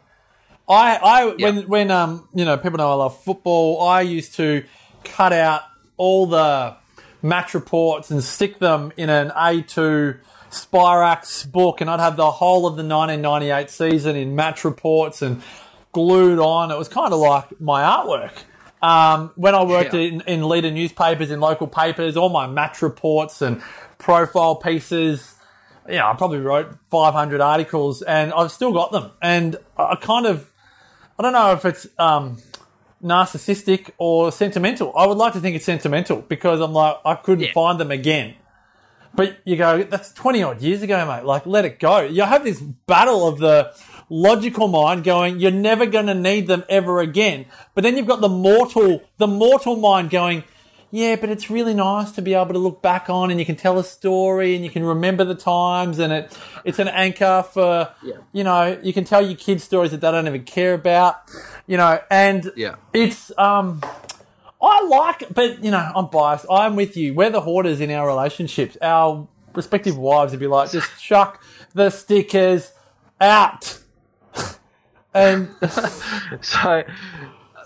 I 0.69 0.97
I 0.97 1.35
when 1.35 1.69
when 1.69 1.91
um 1.91 2.29
you 2.35 2.45
know 2.45 2.57
people 2.57 2.79
know 2.79 2.91
I 2.91 2.95
love 2.95 3.23
football. 3.23 3.83
I 3.83 4.03
used 4.03 4.35
to 4.37 4.65
cut 5.05 5.33
out 5.33 5.63
all 5.97 6.27
the 6.27 6.77
match 7.23 7.55
reports 7.55 8.11
and 8.11 8.23
stick 8.23 8.59
them 8.59 8.93
in 8.97 9.09
an 9.09 9.31
A2 9.31 10.19
Spirax 10.51 11.51
book, 11.51 11.81
and 11.81 11.91
I'd 11.91 12.01
have 12.01 12.17
the 12.17 12.31
whole 12.31 12.67
of 12.67 12.77
the 12.77 12.85
1998 12.85 13.71
season 13.71 14.17
in 14.17 14.37
match 14.37 14.65
reports 14.65 15.23
and 15.23 15.43
glued 15.95 16.39
on. 16.39 16.71
It 16.71 16.77
was 16.77 16.89
kind 16.89 17.13
of 17.15 17.21
like 17.21 17.59
my 17.61 17.83
artwork. 17.83 18.33
Um, 18.83 19.31
when 19.37 19.55
I 19.55 19.63
worked 19.65 19.95
Yeah. 19.95 20.01
in, 20.01 20.21
in 20.23 20.47
leader 20.49 20.71
newspapers, 20.71 21.31
in 21.31 21.41
local 21.41 21.67
papers, 21.67 22.17
all 22.19 22.29
my 22.29 22.47
match 22.47 22.83
reports 22.83 23.41
and 23.41 23.63
profile 23.97 24.57
pieces, 24.57 25.35
you 25.89 25.95
know, 25.95 26.07
I 26.09 26.15
probably 26.15 26.41
wrote 26.41 26.77
500 26.91 27.41
articles 27.41 28.03
and 28.03 28.33
I've 28.35 28.53
still 28.53 28.73
got 28.73 28.93
them. 28.93 29.11
And 29.23 29.57
I 29.79 29.97
kind 29.97 30.27
of, 30.27 30.51
I 31.19 31.23
don't 31.23 31.33
know 31.33 31.53
if 31.53 31.65
it's 31.65 31.87
um, 31.99 32.37
narcissistic 33.03 33.91
or 33.99 34.33
sentimental. 34.33 34.93
I 34.97 35.07
would 35.07 35.17
like 35.19 35.33
to 35.35 35.41
think 35.41 35.57
it's 35.57 35.65
sentimental 35.65 36.23
because 36.23 36.61
I'm 36.61 36.73
like, 36.73 36.97
I 37.05 37.15
couldn't 37.15 37.45
Yeah. 37.45 37.53
find 37.55 37.79
them 37.81 37.91
again. 37.91 38.35
But 39.15 39.39
you 39.45 39.57
go, 39.57 39.83
that's 39.85 40.13
20 40.13 40.43
odd 40.43 40.61
years 40.61 40.83
ago, 40.83 41.07
mate. 41.07 41.25
Like, 41.25 41.47
let 41.47 41.65
it 41.65 41.79
go. 41.79 42.01
You 42.01 42.23
have 42.23 42.43
this 42.43 42.61
battle 42.61 43.29
of 43.29 43.39
the 43.39 43.73
logical 44.09 44.69
mind 44.69 45.05
going, 45.05 45.41
you're 45.41 45.51
never 45.51 45.87
going 45.87 46.07
to 46.07 46.15
need 46.15 46.47
them 46.47 46.65
ever 46.69 47.01
again. 47.01 47.47
But 47.75 47.83
then 47.85 47.97
you've 47.97 48.07
got 48.07 48.21
the 48.21 48.29
mortal, 48.29 49.03
the 49.19 49.27
mortal 49.27 49.77
mind 49.77 50.11
going, 50.11 50.45
yeah, 50.91 51.17
but 51.17 51.29
it's 51.29 51.51
really 51.51 51.75
nice 51.75 52.13
to 52.13 52.23
be 52.23 52.35
able 52.35 52.53
to 52.53 52.59
look 52.59 52.81
back 52.81 53.11
on 53.11 53.33
and 53.33 53.41
you 53.41 53.45
can 53.47 53.57
tell 53.57 53.81
a 53.81 53.85
story 53.85 54.55
and 54.55 54.65
you 54.65 54.71
can 54.71 54.85
remember 54.85 55.25
the 55.25 55.35
times 55.35 55.99
and 55.99 56.13
it, 56.13 56.39
it's 56.65 56.79
an 56.79 56.87
anchor 56.87 57.45
for, 57.53 57.93
yeah. 58.05 58.15
you 58.33 58.45
know, 58.45 58.79
you 58.81 58.93
can 58.93 59.03
tell 59.03 59.21
your 59.21 59.37
kids 59.37 59.65
stories 59.65 59.91
that 59.91 60.01
they 60.01 60.11
don't 60.13 60.29
even 60.29 60.45
care 60.45 60.73
about, 60.73 61.17
you 61.67 61.77
know, 61.77 61.99
and 62.11 62.53
Yeah. 62.55 62.77
it's, 62.93 63.37
um, 63.37 63.83
I 64.63 64.85
like, 64.87 65.35
but 65.35 65.65
you 65.65 65.73
know, 65.73 65.93
I'm 65.97 66.07
biased. 66.07 66.47
I'm 66.49 66.77
with 66.77 66.97
you. 66.97 67.13
We're 67.13 67.31
the 67.31 67.41
hoarders 67.41 67.81
in 67.81 67.91
our 67.91 68.07
relationships. 68.07 68.79
Our 68.81 69.27
respective 69.53 69.99
wives 69.99 70.31
would 70.33 70.41
be 70.41 70.47
like, 70.47 70.71
just 70.71 70.89
chuck 71.01 71.43
the 71.75 71.91
stickers 71.91 72.73
out. 73.21 73.81
Um, 75.15 75.55
and 75.61 75.71
So, 76.45 76.85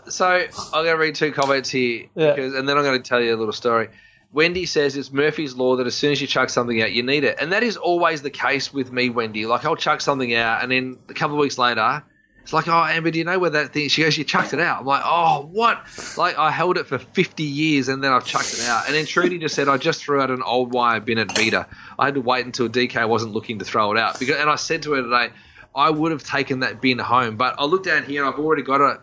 so 0.09 0.26
I'm 0.26 0.85
going 0.85 0.87
to 0.87 0.93
read 0.99 1.14
two 1.14 1.33
comments 1.33 1.71
here, 1.71 2.07
Yeah. 2.14 2.35
because, 2.35 2.55
and 2.55 2.69
then 2.69 2.76
I'm 2.76 2.85
going 2.85 3.00
to 3.02 3.09
tell 3.09 3.21
you 3.21 3.35
a 3.35 3.37
little 3.37 3.52
story. 3.52 3.88
Wendy 4.33 4.67
says 4.67 4.97
it's 4.97 5.11
Murphy's 5.11 5.55
law 5.55 5.76
that 5.76 5.87
as 5.87 5.95
soon 5.95 6.12
as 6.12 6.21
you 6.21 6.26
chuck 6.26 6.50
something 6.50 6.83
out, 6.83 6.93
you 6.93 7.02
need 7.02 7.25
it, 7.25 7.38
and 7.40 7.52
that 7.52 7.62
is 7.62 7.76
always 7.78 8.21
the 8.21 8.31
case 8.31 8.73
with 8.75 8.93
me, 8.93 9.09
Wendy. 9.09 9.47
Like 9.47 9.64
I'll 9.64 9.76
chuck 9.76 10.02
something 10.02 10.35
out, 10.35 10.62
and 10.62 10.71
then 10.71 10.99
a 11.09 11.14
couple 11.14 11.37
of 11.37 11.40
weeks 11.40 11.57
later, 11.57 12.02
it's 12.43 12.52
like, 12.52 12.69
oh, 12.69 12.73
Amber, 12.85 13.11
do 13.11 13.19
you 13.19 13.25
know 13.25 13.38
where 13.38 13.50
that 13.50 13.73
thing? 13.73 13.88
She 13.88 14.02
goes, 14.02 14.17
you 14.19 14.25
chucked 14.25 14.52
it 14.55 14.61
out. 14.61 14.81
I'm 14.81 14.87
like, 14.87 15.02
oh, 15.05 15.49
what? 15.50 15.83
Like 16.19 16.37
I 16.38 16.50
held 16.50 16.76
it 16.76 16.87
for 16.87 16.99
50 16.99 17.43
years, 17.43 17.88
and 17.88 18.05
then 18.05 18.12
I've 18.12 18.25
chucked 18.26 18.52
it 18.55 18.61
out. 18.67 18.85
And 18.87 18.95
then 18.95 19.07
Trudy 19.07 19.38
just 19.38 19.55
said, 19.55 19.67
I 19.69 19.78
just 19.78 20.02
threw 20.02 20.21
out 20.21 20.31
an 20.31 20.43
old 20.43 20.73
wire 20.75 21.00
bin 21.00 21.17
at 21.19 21.35
Vita. 21.35 21.67
I 21.99 22.05
had 22.07 22.14
to 22.14 22.21
wait 22.21 22.45
until 22.45 22.69
DK 22.69 23.09
wasn't 23.09 23.33
looking 23.33 23.59
to 23.61 23.64
throw 23.64 23.93
it 23.93 23.99
out, 23.99 24.19
because, 24.19 24.37
and 24.37 24.50
I 24.50 24.57
said 24.57 24.83
to 24.83 24.93
her 24.93 25.02
today. 25.02 25.31
I 25.79 25.91
would 25.91 26.11
have 26.11 26.25
taken 26.25 26.61
that 26.61 26.81
bin 26.81 26.99
home, 26.99 27.37
but 27.37 27.55
I 27.57 27.65
looked 27.65 27.87
down 27.87 28.03
here 28.03 28.25
and 28.25 28.35
I've 28.35 28.41
already 28.41 28.63
got 28.63 28.81
a, 28.81 29.01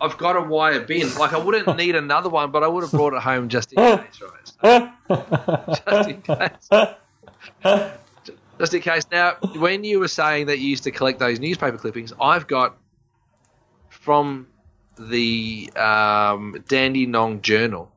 I've 0.00 0.16
got 0.16 0.36
a 0.36 0.40
wire 0.40 0.78
bin. 0.80 1.12
Like 1.16 1.32
I 1.32 1.38
wouldn't 1.38 1.76
need 1.76 1.96
another 1.96 2.28
one, 2.28 2.52
but 2.52 2.62
I 2.62 2.68
would 2.68 2.84
have 2.84 2.92
brought 2.92 3.12
it 3.12 3.20
home 3.20 3.48
just 3.48 3.72
in 3.72 3.98
case, 3.98 4.22
right? 4.62 4.92
So, 5.08 5.74
just 5.84 6.08
in 6.08 6.22
case. 6.22 6.70
Just 8.60 8.74
in 8.74 8.80
case. 8.82 9.04
Now, 9.10 9.32
when 9.56 9.82
you 9.82 9.98
were 9.98 10.06
saying 10.06 10.46
that 10.46 10.60
you 10.60 10.68
used 10.68 10.84
to 10.84 10.92
collect 10.92 11.18
those 11.18 11.40
newspaper 11.40 11.76
clippings, 11.76 12.12
I've 12.20 12.46
got 12.46 12.76
from 13.88 14.46
the 14.96 15.72
um, 15.74 16.62
Dandenong 16.68 17.42
Journal. 17.42 17.90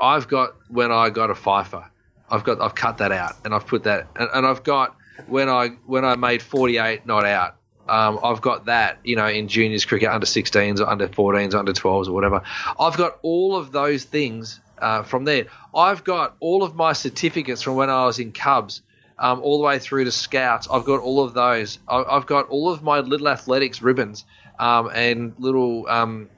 I've 0.00 0.26
got 0.26 0.56
when 0.68 0.90
I 0.90 1.10
got 1.10 1.30
a 1.30 1.36
fifer. 1.36 1.88
I've 2.28 2.42
got 2.42 2.60
I've 2.60 2.74
cut 2.74 2.98
that 2.98 3.12
out 3.12 3.36
and 3.44 3.54
I've 3.54 3.66
put 3.68 3.84
that 3.84 4.08
and, 4.16 4.28
and 4.34 4.44
I've 4.44 4.64
got 4.64 4.96
when 5.26 5.48
I 5.48 5.68
when 5.86 6.04
I 6.04 6.16
made 6.16 6.42
forty 6.42 6.78
eight 6.78 7.06
not 7.06 7.24
out. 7.24 7.56
Um, 7.86 8.18
I've 8.24 8.40
got 8.40 8.64
that, 8.64 8.98
you 9.04 9.14
know, 9.14 9.26
in 9.26 9.46
juniors 9.46 9.84
cricket, 9.84 10.08
under 10.08 10.24
16s 10.24 10.80
or 10.80 10.88
under 10.88 11.06
14s, 11.06 11.52
or 11.52 11.58
under 11.58 11.74
12s 11.74 12.08
or 12.08 12.12
whatever. 12.12 12.40
I've 12.80 12.96
got 12.96 13.18
all 13.20 13.56
of 13.56 13.72
those 13.72 14.04
things 14.04 14.58
uh, 14.78 15.02
from 15.02 15.26
there. 15.26 15.48
I've 15.74 16.02
got 16.02 16.34
all 16.40 16.62
of 16.62 16.74
my 16.74 16.94
certificates 16.94 17.60
from 17.60 17.74
when 17.74 17.90
I 17.90 18.06
was 18.06 18.18
in 18.18 18.32
Cubs, 18.32 18.80
um, 19.18 19.42
all 19.42 19.58
the 19.58 19.64
way 19.64 19.78
through 19.78 20.04
to 20.04 20.10
Scouts. 20.12 20.66
I've 20.72 20.86
got 20.86 21.00
all 21.00 21.22
of 21.22 21.34
those. 21.34 21.78
I- 21.86 22.04
I've 22.04 22.24
got 22.24 22.48
all 22.48 22.70
of 22.70 22.82
my 22.82 23.00
little 23.00 23.28
athletics 23.28 23.82
ribbons 23.82 24.24
um, 24.58 24.90
and 24.94 25.34
little 25.38 25.86
um, 25.86 26.30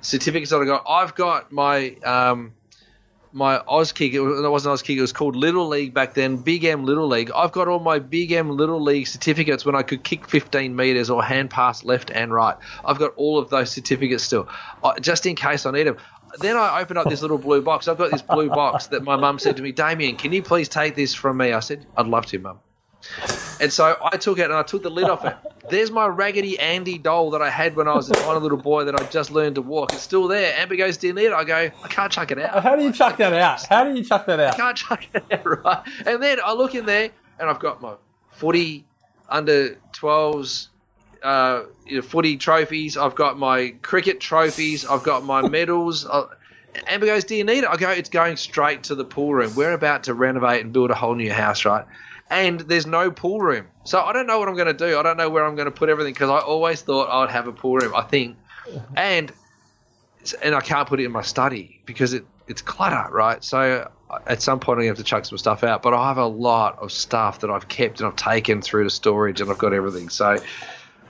certificates 0.00 0.50
that 0.50 0.58
I 0.60 0.64
got. 0.64 0.84
I've 0.88 1.14
got 1.14 1.52
my 1.52 1.94
um, 2.04 2.54
my 3.32 3.58
Auskick. 3.68 4.12
It 4.12 4.20
was- 4.20 4.44
it 4.44 4.48
wasn't 4.48 4.74
Auskick. 4.74 4.96
It 4.96 5.00
was 5.00 5.12
called 5.12 5.36
Little 5.36 5.68
League 5.68 5.92
back 5.94 6.14
then. 6.14 6.36
Big 6.36 6.64
M 6.64 6.84
Little 6.84 7.06
League. 7.06 7.30
I've 7.34 7.52
got 7.52 7.68
all 7.68 7.78
my 7.78 7.98
Big 7.98 8.32
M 8.32 8.50
Little 8.50 8.82
League 8.82 9.06
certificates 9.06 9.64
when 9.64 9.74
I 9.74 9.82
could 9.82 10.02
kick 10.02 10.28
15 10.28 10.74
meters 10.74 11.10
or 11.10 11.22
hand 11.22 11.50
pass 11.50 11.84
left 11.84 12.10
and 12.10 12.32
right. 12.32 12.56
I've 12.84 12.98
got 12.98 13.12
all 13.16 13.38
of 13.38 13.50
those 13.50 13.70
certificates 13.70 14.24
still, 14.24 14.48
I, 14.82 14.98
just 15.00 15.26
in 15.26 15.34
case 15.36 15.66
I 15.66 15.70
need 15.72 15.86
them. 15.86 15.96
Then 16.40 16.56
I 16.56 16.80
opened 16.80 16.98
up 16.98 17.08
this 17.08 17.22
little 17.22 17.38
blue 17.38 17.62
box. 17.62 17.88
I've 17.88 17.96
got 17.98 18.10
this 18.10 18.22
blue 18.22 18.48
box 18.50 18.88
that 18.88 19.02
my 19.02 19.16
mum 19.16 19.38
said 19.38 19.56
to 19.56 19.62
me, 19.62 19.72
Damien, 19.72 20.16
can 20.16 20.32
you 20.32 20.42
please 20.42 20.68
take 20.68 20.94
this 20.94 21.14
from 21.14 21.38
me? 21.38 21.52
I 21.52 21.60
said, 21.60 21.86
I'd 21.96 22.06
love 22.06 22.26
to, 22.26 22.38
mum. 22.38 22.58
And 23.60 23.72
so 23.72 23.96
I 24.02 24.16
took 24.16 24.38
it 24.38 24.44
and 24.44 24.54
I 24.54 24.62
took 24.62 24.82
the 24.82 24.90
lid 24.90 25.08
off 25.08 25.24
it. 25.24 25.36
There's 25.70 25.90
my 25.90 26.06
Raggedy 26.06 26.58
Andy 26.58 26.98
doll 26.98 27.30
that 27.30 27.42
I 27.42 27.50
had 27.50 27.76
when 27.76 27.88
I 27.88 27.94
was 27.94 28.10
a 28.10 28.14
tiny 28.14 28.40
little 28.40 28.58
boy 28.58 28.84
that 28.84 29.00
I 29.00 29.04
just 29.04 29.30
learned 29.30 29.56
to 29.56 29.62
walk. 29.62 29.92
It's 29.92 30.02
still 30.02 30.28
there. 30.28 30.54
Amber 30.56 30.76
goes, 30.76 30.96
Do 30.96 31.08
you 31.08 31.12
need 31.12 31.26
it? 31.26 31.32
I 31.32 31.44
go, 31.44 31.56
I 31.56 31.88
can't 31.88 32.10
chuck 32.12 32.30
it 32.30 32.38
out. 32.38 32.62
how 32.62 32.76
do 32.76 32.82
you 32.82 32.92
chuck 32.92 33.16
that 33.18 33.32
out? 33.32 33.66
How 33.66 33.84
do 33.84 33.94
you 33.94 34.04
chuck 34.04 34.26
that 34.26 34.40
out? 34.40 34.54
I 34.54 34.56
can't 34.56 34.76
chuck 34.76 35.04
it 35.12 35.24
out, 35.30 35.64
right? 35.64 35.82
And 36.06 36.22
then 36.22 36.38
I 36.44 36.52
look 36.52 36.74
in 36.74 36.86
there 36.86 37.10
and 37.38 37.50
I've 37.50 37.60
got 37.60 37.80
my 37.80 37.94
footy 38.32 38.84
under 39.28 39.76
12s, 39.92 40.68
uh, 41.22 41.62
you 41.86 41.96
know, 41.96 42.02
footy 42.02 42.36
trophies. 42.36 42.96
I've 42.96 43.14
got 43.14 43.38
my 43.38 43.74
cricket 43.82 44.20
trophies. 44.20 44.86
I've 44.86 45.02
got 45.02 45.24
my 45.24 45.46
medals. 45.48 46.06
Uh, 46.06 46.26
Amber 46.86 47.06
goes, 47.06 47.24
"Do 47.24 47.34
you 47.34 47.44
need 47.44 47.64
it?" 47.64 47.68
I 47.68 47.76
go, 47.76 47.90
"It's 47.90 48.08
going 48.10 48.36
straight 48.36 48.84
to 48.84 48.94
the 48.94 49.04
pool 49.04 49.34
room. 49.34 49.54
We're 49.56 49.72
about 49.72 50.04
to 50.04 50.14
renovate 50.14 50.62
and 50.62 50.72
build 50.72 50.90
a 50.90 50.94
whole 50.94 51.14
new 51.14 51.32
house, 51.32 51.64
right?" 51.64 51.84
And 52.30 52.60
there's 52.60 52.86
no 52.86 53.10
pool 53.10 53.40
room, 53.40 53.68
so 53.84 54.00
I 54.02 54.12
don't 54.12 54.26
know 54.26 54.38
what 54.38 54.48
I'm 54.48 54.54
going 54.54 54.66
to 54.66 54.74
do. 54.74 54.98
I 54.98 55.02
don't 55.02 55.16
know 55.16 55.30
where 55.30 55.46
I'm 55.46 55.54
going 55.54 55.66
to 55.66 55.70
put 55.70 55.88
everything 55.88 56.12
because 56.12 56.28
I 56.28 56.40
always 56.40 56.82
thought 56.82 57.08
I'd 57.08 57.30
have 57.30 57.48
a 57.48 57.52
pool 57.52 57.76
room. 57.76 57.94
I 57.96 58.02
think, 58.02 58.36
and 58.96 59.32
and 60.42 60.54
I 60.54 60.60
can't 60.60 60.86
put 60.86 61.00
it 61.00 61.04
in 61.04 61.12
my 61.12 61.22
study 61.22 61.80
because 61.86 62.12
it 62.12 62.26
it's 62.48 62.62
clutter, 62.62 63.10
right? 63.10 63.42
So 63.42 63.88
uh, 64.10 64.18
at 64.26 64.42
some 64.42 64.60
point 64.60 64.78
I'm 64.78 64.84
going 64.84 64.94
to 64.94 64.98
have 64.98 65.04
to 65.04 65.04
chuck 65.04 65.24
some 65.24 65.38
stuff 65.38 65.64
out. 65.64 65.82
But 65.82 65.94
I 65.94 66.08
have 66.08 66.18
a 66.18 66.26
lot 66.26 66.78
of 66.80 66.92
stuff 66.92 67.40
that 67.40 67.50
I've 67.50 67.68
kept 67.68 68.00
and 68.00 68.08
I've 68.08 68.16
taken 68.16 68.62
through 68.62 68.84
to 68.84 68.90
storage, 68.90 69.40
and 69.40 69.50
I've 69.50 69.58
got 69.58 69.72
everything. 69.72 70.08
So. 70.08 70.38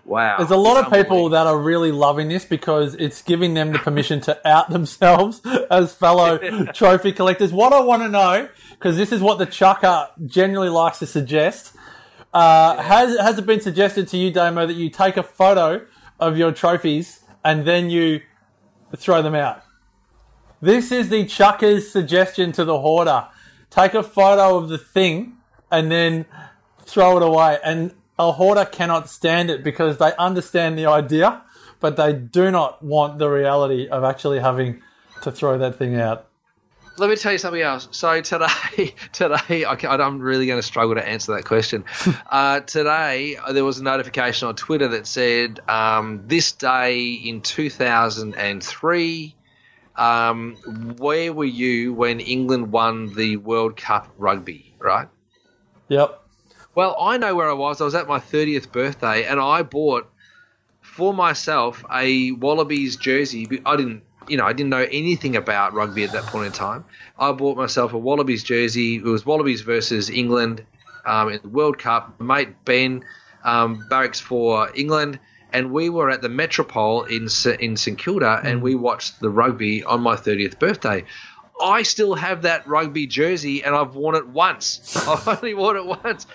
Wow. 0.04 0.38
There's 0.38 0.50
a 0.50 0.56
lot 0.56 0.82
of 0.82 0.90
people 0.90 1.28
that 1.30 1.46
are 1.46 1.58
really 1.58 1.92
loving 1.92 2.28
this 2.28 2.46
because 2.46 2.94
it's 2.94 3.20
giving 3.20 3.52
them 3.52 3.72
the 3.72 3.78
permission 3.78 4.22
to 4.22 4.48
out 4.48 4.70
themselves 4.70 5.42
as 5.70 5.94
fellow 5.94 6.38
trophy 6.72 7.12
collectors. 7.12 7.52
What 7.52 7.74
I 7.74 7.80
want 7.80 8.02
to 8.04 8.08
know, 8.08 8.48
because 8.78 8.96
this 8.96 9.10
is 9.10 9.20
what 9.20 9.38
the 9.38 9.46
chucker 9.46 10.08
generally 10.24 10.68
likes 10.68 11.00
to 11.00 11.06
suggest, 11.06 11.74
uh, 12.32 12.80
has 12.80 13.18
has 13.18 13.38
it 13.38 13.46
been 13.46 13.60
suggested 13.60 14.06
to 14.08 14.16
you, 14.16 14.30
Damo, 14.30 14.66
that 14.66 14.74
you 14.74 14.90
take 14.90 15.16
a 15.16 15.22
photo 15.22 15.84
of 16.20 16.36
your 16.36 16.52
trophies 16.52 17.20
and 17.44 17.64
then 17.64 17.90
you 17.90 18.20
throw 18.96 19.22
them 19.22 19.34
out? 19.34 19.62
This 20.60 20.92
is 20.92 21.08
the 21.08 21.24
chucker's 21.24 21.90
suggestion 21.90 22.52
to 22.52 22.64
the 22.64 22.80
hoarder. 22.80 23.28
Take 23.70 23.94
a 23.94 24.02
photo 24.02 24.56
of 24.56 24.68
the 24.68 24.78
thing 24.78 25.36
and 25.70 25.90
then 25.90 26.26
throw 26.82 27.16
it 27.16 27.22
away. 27.22 27.58
And 27.62 27.94
a 28.18 28.32
hoarder 28.32 28.64
cannot 28.64 29.08
stand 29.08 29.50
it 29.50 29.62
because 29.62 29.98
they 29.98 30.12
understand 30.16 30.78
the 30.78 30.86
idea, 30.86 31.42
but 31.80 31.96
they 31.96 32.12
do 32.12 32.50
not 32.50 32.82
want 32.82 33.18
the 33.18 33.28
reality 33.28 33.88
of 33.88 34.02
actually 34.02 34.40
having 34.40 34.82
to 35.22 35.30
throw 35.30 35.58
that 35.58 35.76
thing 35.76 35.96
out. 35.96 36.27
Let 36.98 37.10
me 37.10 37.16
tell 37.16 37.32
you 37.32 37.38
something 37.38 37.60
else. 37.60 37.88
So 37.92 38.20
today, 38.20 38.94
today 39.12 39.64
I 39.64 39.74
I'm 39.74 40.18
really 40.18 40.46
going 40.46 40.58
to 40.58 40.66
struggle 40.66 40.94
to 40.96 41.06
answer 41.06 41.34
that 41.34 41.44
question. 41.44 41.84
uh, 42.30 42.60
today 42.60 43.36
uh, 43.36 43.52
there 43.52 43.64
was 43.64 43.78
a 43.78 43.84
notification 43.84 44.48
on 44.48 44.56
Twitter 44.56 44.88
that 44.88 45.06
said 45.06 45.60
um, 45.68 46.24
this 46.26 46.52
day 46.52 47.12
in 47.12 47.40
2003. 47.40 49.34
Um, 49.96 50.56
where 50.98 51.32
were 51.32 51.44
you 51.44 51.92
when 51.92 52.20
England 52.20 52.70
won 52.70 53.14
the 53.14 53.36
World 53.36 53.76
Cup 53.76 54.08
rugby? 54.16 54.74
Right. 54.78 55.08
Yep. 55.88 56.22
Well, 56.74 56.96
I 57.00 57.16
know 57.16 57.34
where 57.34 57.50
I 57.50 57.54
was. 57.54 57.80
I 57.80 57.84
was 57.84 57.96
at 57.96 58.06
my 58.06 58.20
30th 58.20 58.70
birthday, 58.70 59.24
and 59.24 59.40
I 59.40 59.62
bought 59.62 60.08
for 60.80 61.12
myself 61.12 61.84
a 61.92 62.30
Wallabies 62.32 62.96
jersey. 62.96 63.60
I 63.66 63.76
didn't, 63.76 64.04
you 64.28 64.36
know, 64.36 64.44
I 64.44 64.52
didn't 64.52 64.70
know 64.70 64.86
anything 64.90 65.36
about 65.36 65.74
rugby 65.74 66.04
at 66.04 66.12
that 66.12 66.24
point 66.24 66.46
in 66.46 66.52
time. 66.52 66.84
I 67.18 67.32
bought 67.32 67.56
myself 67.56 67.92
a 67.92 67.98
Wallabies 67.98 68.42
jersey. 68.44 68.96
It 68.96 69.04
was 69.04 69.24
Wallabies 69.24 69.62
versus 69.62 70.10
England 70.10 70.64
um, 71.04 71.30
in 71.30 71.40
the 71.42 71.48
World 71.48 71.78
Cup. 71.78 72.20
Mate 72.20 72.64
Ben 72.64 73.04
um, 73.44 73.86
barracks 73.88 74.20
for 74.20 74.70
England, 74.74 75.18
and 75.52 75.72
we 75.72 75.88
were 75.88 76.10
at 76.10 76.22
the 76.22 76.28
Metropole 76.28 77.04
in 77.04 77.28
in 77.60 77.76
St 77.76 77.98
Kilda, 77.98 78.40
and 78.44 78.62
we 78.62 78.74
watched 78.74 79.20
the 79.20 79.30
rugby 79.30 79.84
on 79.84 80.00
my 80.00 80.16
30th 80.16 80.58
birthday. 80.58 81.04
I 81.60 81.82
still 81.82 82.14
have 82.14 82.42
that 82.42 82.66
rugby 82.68 83.06
jersey, 83.06 83.64
and 83.64 83.74
I've 83.74 83.94
worn 83.94 84.14
it 84.14 84.28
once. 84.28 84.96
I've 85.08 85.26
only 85.26 85.54
worn 85.54 85.76
it 85.76 85.86
once. 85.86 86.26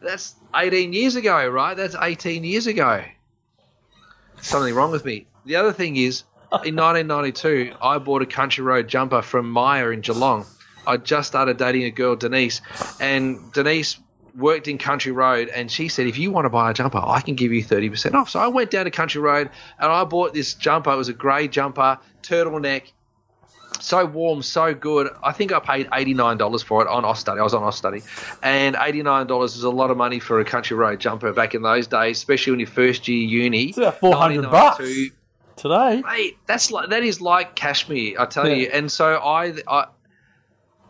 That's 0.00 0.34
18 0.54 0.92
years 0.92 1.16
ago, 1.16 1.46
right? 1.48 1.76
That's 1.76 1.94
18 2.00 2.44
years 2.44 2.66
ago. 2.66 3.04
Something 4.40 4.74
wrong 4.74 4.90
with 4.90 5.04
me. 5.04 5.26
The 5.44 5.56
other 5.56 5.72
thing 5.72 5.96
is, 5.96 6.22
in 6.64 6.76
1992, 6.76 7.74
I 7.80 7.98
bought 7.98 8.22
a 8.22 8.26
Country 8.26 8.64
Road 8.64 8.88
jumper 8.88 9.22
from 9.22 9.50
Myer 9.50 9.92
in 9.92 10.00
Geelong. 10.00 10.46
I 10.86 10.96
just 10.96 11.28
started 11.28 11.56
dating 11.56 11.84
a 11.84 11.90
girl, 11.90 12.16
Denise, 12.16 12.60
and 13.00 13.52
Denise 13.52 13.98
worked 14.36 14.68
in 14.68 14.78
Country 14.78 15.12
Road, 15.12 15.48
and 15.48 15.70
she 15.70 15.88
said, 15.88 16.06
if 16.06 16.18
you 16.18 16.30
want 16.30 16.46
to 16.46 16.50
buy 16.50 16.70
a 16.70 16.74
jumper, 16.74 16.98
I 16.98 17.20
can 17.20 17.34
give 17.34 17.52
you 17.52 17.62
30% 17.64 18.14
off. 18.14 18.30
So 18.30 18.40
I 18.40 18.48
went 18.48 18.70
down 18.70 18.84
to 18.86 18.90
Country 18.90 19.20
Road, 19.20 19.50
and 19.78 19.92
I 19.92 20.04
bought 20.04 20.34
this 20.34 20.54
jumper. 20.54 20.92
It 20.92 20.96
was 20.96 21.08
a 21.08 21.12
grey 21.12 21.48
jumper, 21.48 21.98
turtleneck, 22.22 22.92
so 23.78 24.04
warm, 24.04 24.42
so 24.42 24.74
good. 24.74 25.10
I 25.22 25.32
think 25.32 25.52
I 25.52 25.60
paid 25.60 25.88
eighty 25.94 26.12
nine 26.12 26.36
dollars 26.36 26.62
for 26.62 26.82
it 26.82 26.88
on 26.88 27.04
Austudy. 27.04 27.38
I 27.38 27.42
was 27.42 27.54
on 27.54 27.62
Austudy, 27.62 28.02
and 28.42 28.76
eighty 28.80 29.02
nine 29.02 29.26
dollars 29.26 29.56
is 29.56 29.62
a 29.62 29.70
lot 29.70 29.90
of 29.90 29.96
money 29.96 30.18
for 30.18 30.40
a 30.40 30.44
country 30.44 30.76
road 30.76 31.00
jumper 31.00 31.32
back 31.32 31.54
in 31.54 31.62
those 31.62 31.86
days, 31.86 32.18
especially 32.18 32.52
when 32.52 32.60
you 32.60 32.66
first 32.66 33.08
year 33.08 33.26
uni. 33.26 33.68
It's 33.68 33.78
about 33.78 34.00
400 34.00 34.42
bucks 34.50 34.80
1992. 34.80 35.16
Today. 35.60 36.02
Mate, 36.02 36.38
that's 36.46 36.70
like 36.70 36.90
that 36.90 37.02
is 37.02 37.20
like 37.20 37.54
cashmere, 37.54 38.18
I 38.20 38.26
tell 38.26 38.48
Yeah. 38.48 38.54
you. 38.54 38.70
And 38.72 38.90
so 38.90 39.14
I, 39.16 39.54
I, 39.68 39.86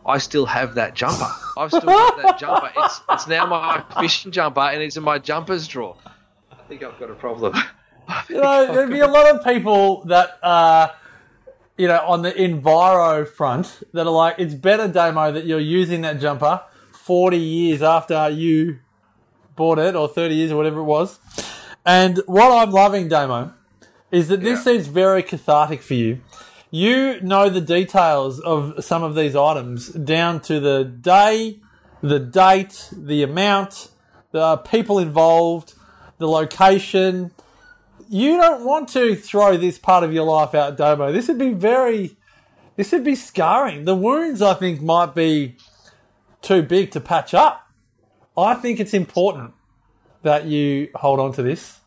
I 0.06 0.18
still 0.18 0.46
have 0.46 0.74
that 0.76 0.94
jumper. 0.94 1.26
I've 1.56 1.70
still 1.70 1.80
got 1.83 2.22
that 2.22 2.38
jumper. 2.38 2.70
It's 2.76 3.00
it's 3.11 3.26
now 3.28 3.46
my 3.46 3.85
fishing 4.00 4.33
jumper, 4.33 4.61
and 4.61 4.83
it's 4.83 4.96
in 4.96 5.02
my 5.02 5.18
jumpers 5.18 5.68
drawer. 5.68 5.96
I 6.50 6.56
think 6.68 6.83
I've 6.83 6.98
got 6.98 7.11
a 7.11 7.14
problem. 7.14 7.54
You 8.28 8.37
know, 8.40 8.42
I've 8.42 8.74
there'd 8.74 8.90
be 8.90 8.98
a 9.00 9.06
lot 9.06 9.33
of 9.33 9.44
people 9.44 10.02
that 10.06 10.30
are, 10.42 10.92
you 11.78 11.87
know, 11.87 12.00
on 12.04 12.22
the 12.22 12.33
Enviro 12.33 13.28
front 13.28 13.83
that 13.92 14.04
are 14.04 14.11
like, 14.12 14.35
it's 14.38 14.52
better, 14.54 14.88
Damo, 14.88 15.30
that 15.30 15.46
you're 15.46 15.61
using 15.61 16.00
that 16.00 16.18
jumper 16.20 16.61
40 16.92 17.37
years 17.37 17.83
after 17.83 18.28
you 18.30 18.80
bought 19.54 19.78
it, 19.78 19.94
or 19.94 20.09
30 20.09 20.35
years, 20.35 20.50
or 20.50 20.56
whatever 20.56 20.80
it 20.80 20.85
was. 20.85 21.20
And 21.87 22.20
what 22.26 22.50
I'm 22.50 22.72
loving, 22.72 23.06
Damo, 23.09 23.52
is 24.11 24.29
that 24.29 24.40
this 24.40 24.59
Yeah. 24.66 24.73
seems 24.73 24.87
very 24.87 25.23
cathartic 25.23 25.83
for 25.83 25.94
you. 25.94 26.20
You 26.70 27.20
know 27.20 27.49
the 27.49 27.61
details 27.61 28.38
of 28.40 28.85
some 28.85 29.03
of 29.03 29.14
these 29.14 29.35
items 29.35 29.88
down 29.88 30.40
to 30.42 30.61
the 30.61 30.85
day, 30.85 31.59
the 32.01 32.20
date, 32.20 32.88
the 32.92 33.23
amount, 33.23 33.88
the 34.31 34.57
people 34.59 34.99
involved, 34.99 35.75
the 36.18 36.29
location. 36.29 37.33
You 38.09 38.37
don't 38.37 38.64
want 38.64 38.88
to 38.90 39.16
throw 39.16 39.57
this 39.57 39.79
part 39.79 40.05
of 40.05 40.12
your 40.12 40.25
life 40.25 40.55
out, 40.55 40.77
Domo. 40.77 41.11
This 41.12 41.27
would 41.29 41.38
be 41.38 41.53
very, 41.53 42.16
this 42.77 42.92
would 42.92 43.05
be 43.05 43.16
scarring. 43.16 43.85
The 43.85 43.96
wounds, 43.96 44.40
I 44.40 44.55
think, 44.55 44.81
might 44.81 45.14
be 45.14 45.57
too 46.42 46.62
big 46.62 46.92
to 46.92 47.01
patch 47.01 47.35
up. 47.35 47.66
I 48.37 48.55
think 48.55 48.79
it's 48.79 48.94
important 48.94 49.55
that 50.23 50.44
you 50.46 50.88
hold 50.94 51.18
on 51.18 51.33
to 51.33 51.42
this 51.42 51.80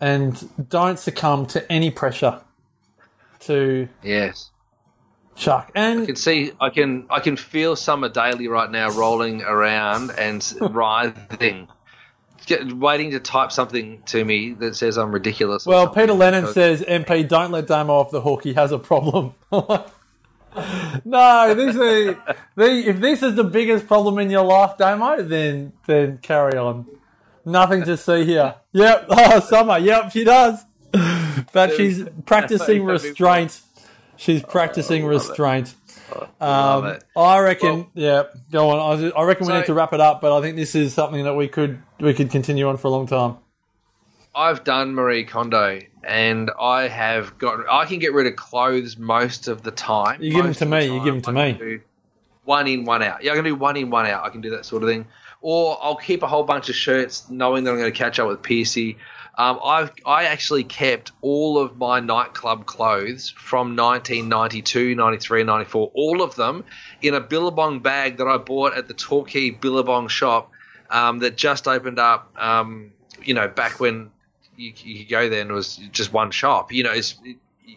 and 0.00 0.68
don't 0.68 0.98
succumb 0.98 1.46
to 1.46 1.72
any 1.72 1.90
pressure 1.90 2.40
to 3.40 3.88
yes. 4.02 4.50
chuck. 5.36 5.70
And 5.74 6.02
I 6.02 6.06
can 6.06 6.16
see, 6.16 6.52
I 6.60 6.70
can, 6.70 7.06
I 7.10 7.20
can 7.20 7.36
feel 7.36 7.76
Summer 7.76 8.08
Daily 8.08 8.48
right 8.48 8.70
now 8.70 8.90
rolling 8.90 9.42
around 9.42 10.10
and 10.18 10.44
writhing, 10.60 11.68
Get, 12.46 12.72
waiting 12.74 13.10
to 13.10 13.18
type 13.18 13.50
something 13.50 14.02
to 14.06 14.24
me 14.24 14.52
that 14.60 14.76
says 14.76 14.98
I'm 14.98 15.10
ridiculous. 15.10 15.66
well, 15.66 15.88
Peter 15.88 16.12
Lennon 16.12 16.42
because- 16.42 16.54
says, 16.54 16.82
"MP, 16.82 17.26
don't 17.26 17.50
let 17.50 17.66
Damo 17.66 17.92
off 17.94 18.12
the 18.12 18.20
hook. 18.20 18.44
He 18.44 18.54
has 18.54 18.70
a 18.70 18.78
problem." 18.78 19.34
no, 19.50 19.84
this 21.54 21.74
is 21.74 21.76
the, 21.76 22.16
if 22.88 23.00
this 23.00 23.24
is 23.24 23.34
the 23.34 23.42
biggest 23.42 23.88
problem 23.88 24.20
in 24.20 24.30
your 24.30 24.44
life, 24.44 24.78
Damo, 24.78 25.22
then 25.22 25.72
then 25.86 26.18
carry 26.18 26.56
on. 26.56 26.86
Nothing 27.46 27.84
to 27.84 27.96
see 27.96 28.24
here. 28.24 28.56
Yep, 28.72 29.06
oh, 29.08 29.40
Summer. 29.40 29.78
Yep, 29.78 30.10
she 30.10 30.24
does. 30.24 30.64
But 31.52 31.74
she's 31.76 32.04
practicing 32.26 32.84
restraint. 32.84 33.60
She's 34.16 34.42
practicing 34.42 35.02
love 35.04 35.10
restraint. 35.12 35.74
Um. 36.40 36.98
I 37.16 37.38
reckon. 37.38 37.68
Well- 37.78 37.90
yeah, 37.94 38.22
go 38.50 38.70
on. 38.70 39.04
I, 39.04 39.10
I 39.10 39.24
reckon 39.24 39.46
we 39.46 39.52
So- 39.52 39.58
need 39.58 39.66
to 39.66 39.74
wrap 39.74 39.92
it 39.92 40.00
up. 40.00 40.20
But 40.20 40.36
I 40.36 40.40
think 40.42 40.56
this 40.56 40.74
is 40.74 40.92
something 40.92 41.24
that 41.24 41.34
we 41.34 41.46
could 41.48 41.80
we 42.00 42.12
could 42.14 42.30
continue 42.30 42.68
on 42.68 42.76
for 42.76 42.88
a 42.88 42.90
long 42.90 43.06
time. 43.06 43.36
I've 44.34 44.64
done 44.64 44.94
Marie 44.94 45.24
Kondo, 45.24 45.80
and 46.04 46.50
I 46.60 46.88
have 46.88 47.38
got. 47.38 47.60
I 47.70 47.84
can 47.86 47.98
get 48.00 48.12
rid 48.12 48.26
of 48.26 48.36
clothes 48.36 48.96
most 48.98 49.48
of 49.48 49.62
the 49.62 49.70
time. 49.70 50.20
You 50.22 50.32
give 50.32 50.44
them 50.44 50.52
to 50.52 50.58
the 50.60 50.66
me, 50.66 50.84
you 50.86 51.02
give 51.04 51.14
them 51.22 51.34
to 51.34 51.40
I 51.40 51.52
me. 51.52 51.78
One 52.44 52.66
in, 52.68 52.84
one 52.84 53.02
out. 53.02 53.22
Yeah, 53.24 53.32
I 53.32 53.34
can 53.34 53.44
do 53.44 53.54
one 53.54 53.76
in, 53.76 53.90
one 53.90 54.06
out. 54.06 54.24
I 54.24 54.28
can 54.30 54.40
do 54.40 54.50
that 54.50 54.64
sort 54.64 54.82
of 54.82 54.88
thing. 54.88 55.06
Or 55.48 55.78
I'll 55.80 55.94
keep 55.94 56.24
a 56.24 56.26
whole 56.26 56.42
bunch 56.42 56.68
of 56.68 56.74
shirts, 56.74 57.30
knowing 57.30 57.62
that 57.62 57.70
I'm 57.70 57.78
going 57.78 57.92
to 57.92 57.96
catch 57.96 58.18
up 58.18 58.26
with 58.26 58.42
Piercy. 58.42 58.96
Um, 59.38 59.60
I've 59.62 59.92
I 60.04 60.24
actually 60.24 60.64
kept 60.64 61.12
all 61.20 61.56
of 61.56 61.76
my 61.76 62.00
nightclub 62.00 62.66
clothes 62.66 63.30
from 63.30 63.76
1992, 63.76 64.96
93, 64.96 65.44
94, 65.44 65.92
all 65.94 66.20
of 66.22 66.34
them 66.34 66.64
in 67.00 67.14
a 67.14 67.20
Billabong 67.20 67.78
bag 67.78 68.16
that 68.16 68.26
I 68.26 68.38
bought 68.38 68.76
at 68.76 68.88
the 68.88 68.94
Torquay 68.94 69.50
Billabong 69.50 70.08
shop 70.08 70.50
um, 70.90 71.20
that 71.20 71.36
just 71.36 71.68
opened 71.68 72.00
up. 72.00 72.34
Um, 72.36 72.90
you 73.22 73.34
know, 73.34 73.46
back 73.46 73.78
when 73.78 74.10
you, 74.56 74.72
you 74.82 74.98
could 75.04 75.10
go 75.10 75.28
there 75.28 75.42
and 75.42 75.50
it 75.52 75.54
was 75.54 75.76
just 75.92 76.12
one 76.12 76.32
shop. 76.32 76.72
You 76.72 76.82
know, 76.82 76.92
it's 76.92 77.14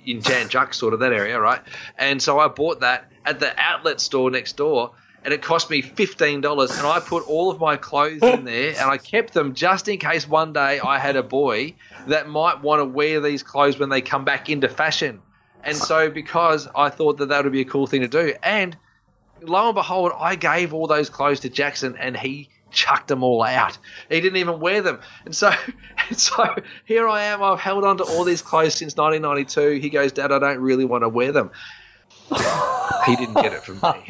in 0.08 0.22
Jan 0.22 0.50
Juc, 0.50 0.74
sort 0.74 0.96
of 0.96 1.02
that 1.02 1.14
area, 1.14 1.40
right? 1.40 1.62
And 2.00 2.20
so 2.20 2.40
I 2.40 2.48
bought 2.48 2.80
that 2.80 3.12
at 3.28 3.40
the 3.40 3.54
outlet 3.60 4.02
store 4.02 4.32
next 4.32 4.58
door, 4.58 4.94
and 5.24 5.34
it 5.34 5.42
cost 5.42 5.70
me 5.70 5.82
fifteen 5.82 6.42
dollars. 6.42 6.72
And 6.78 6.86
I 6.86 7.00
put 7.00 7.28
all 7.28 7.50
of 7.52 7.60
my 7.60 7.78
clothes 7.78 8.22
in 8.22 8.46
there, 8.46 8.70
and 8.70 8.90
I 8.90 8.98
kept 8.98 9.34
them 9.34 9.54
just 9.54 9.88
in 9.88 9.98
case 9.98 10.28
one 10.28 10.54
day 10.54 10.80
I 10.80 11.00
had 11.00 11.16
a 11.16 11.24
boy 11.24 11.76
that 12.08 12.30
might 12.30 12.62
want 12.62 12.80
to 12.80 12.86
wear 12.86 13.20
these 13.20 13.44
clothes 13.44 13.80
when 13.80 13.90
they 13.90 14.02
come 14.02 14.26
back 14.26 14.50
into 14.50 14.70
fashion. 14.70 15.22
And 15.64 15.76
so, 15.76 16.10
because 16.10 16.68
I 16.76 16.90
thought 16.90 17.18
that 17.18 17.30
that 17.30 17.44
would 17.44 17.52
be 17.52 17.62
a 17.62 17.66
cool 17.66 17.86
thing 17.86 18.02
to 18.02 18.08
do, 18.08 18.34
and 18.44 18.78
lo 19.42 19.68
and 19.68 19.76
behold, 19.76 20.12
I 20.18 20.36
gave 20.36 20.74
all 20.74 20.88
those 20.88 21.10
clothes 21.10 21.42
to 21.42 21.50
Jackson, 21.50 21.98
and 21.98 22.16
he 22.16 22.50
chucked 22.72 23.08
them 23.08 23.24
all 23.24 23.42
out. 23.42 23.78
He 24.10 24.22
didn't 24.22 24.38
even 24.38 24.60
wear 24.60 24.82
them, 24.82 25.00
and 25.26 25.36
so, 25.36 25.52
and 26.10 26.18
so 26.18 26.56
here 26.86 27.08
I 27.08 27.24
am. 27.24 27.44
I've 27.44 27.60
held 27.60 27.84
on 27.84 27.98
to 27.98 28.04
all 28.04 28.24
these 28.24 28.42
clothes 28.42 28.76
since 28.76 28.96
1992. 28.96 29.82
He 29.82 29.90
goes, 29.90 30.12
Dad, 30.12 30.32
I 30.32 30.40
don't 30.40 30.60
really 30.60 30.86
want 30.86 31.04
to 31.04 31.10
wear 31.10 31.32
them. 31.32 31.52
He 33.06 33.16
didn't 33.16 33.36
get 33.36 33.54
it 33.54 33.64
from 33.64 33.76
me. 33.76 34.06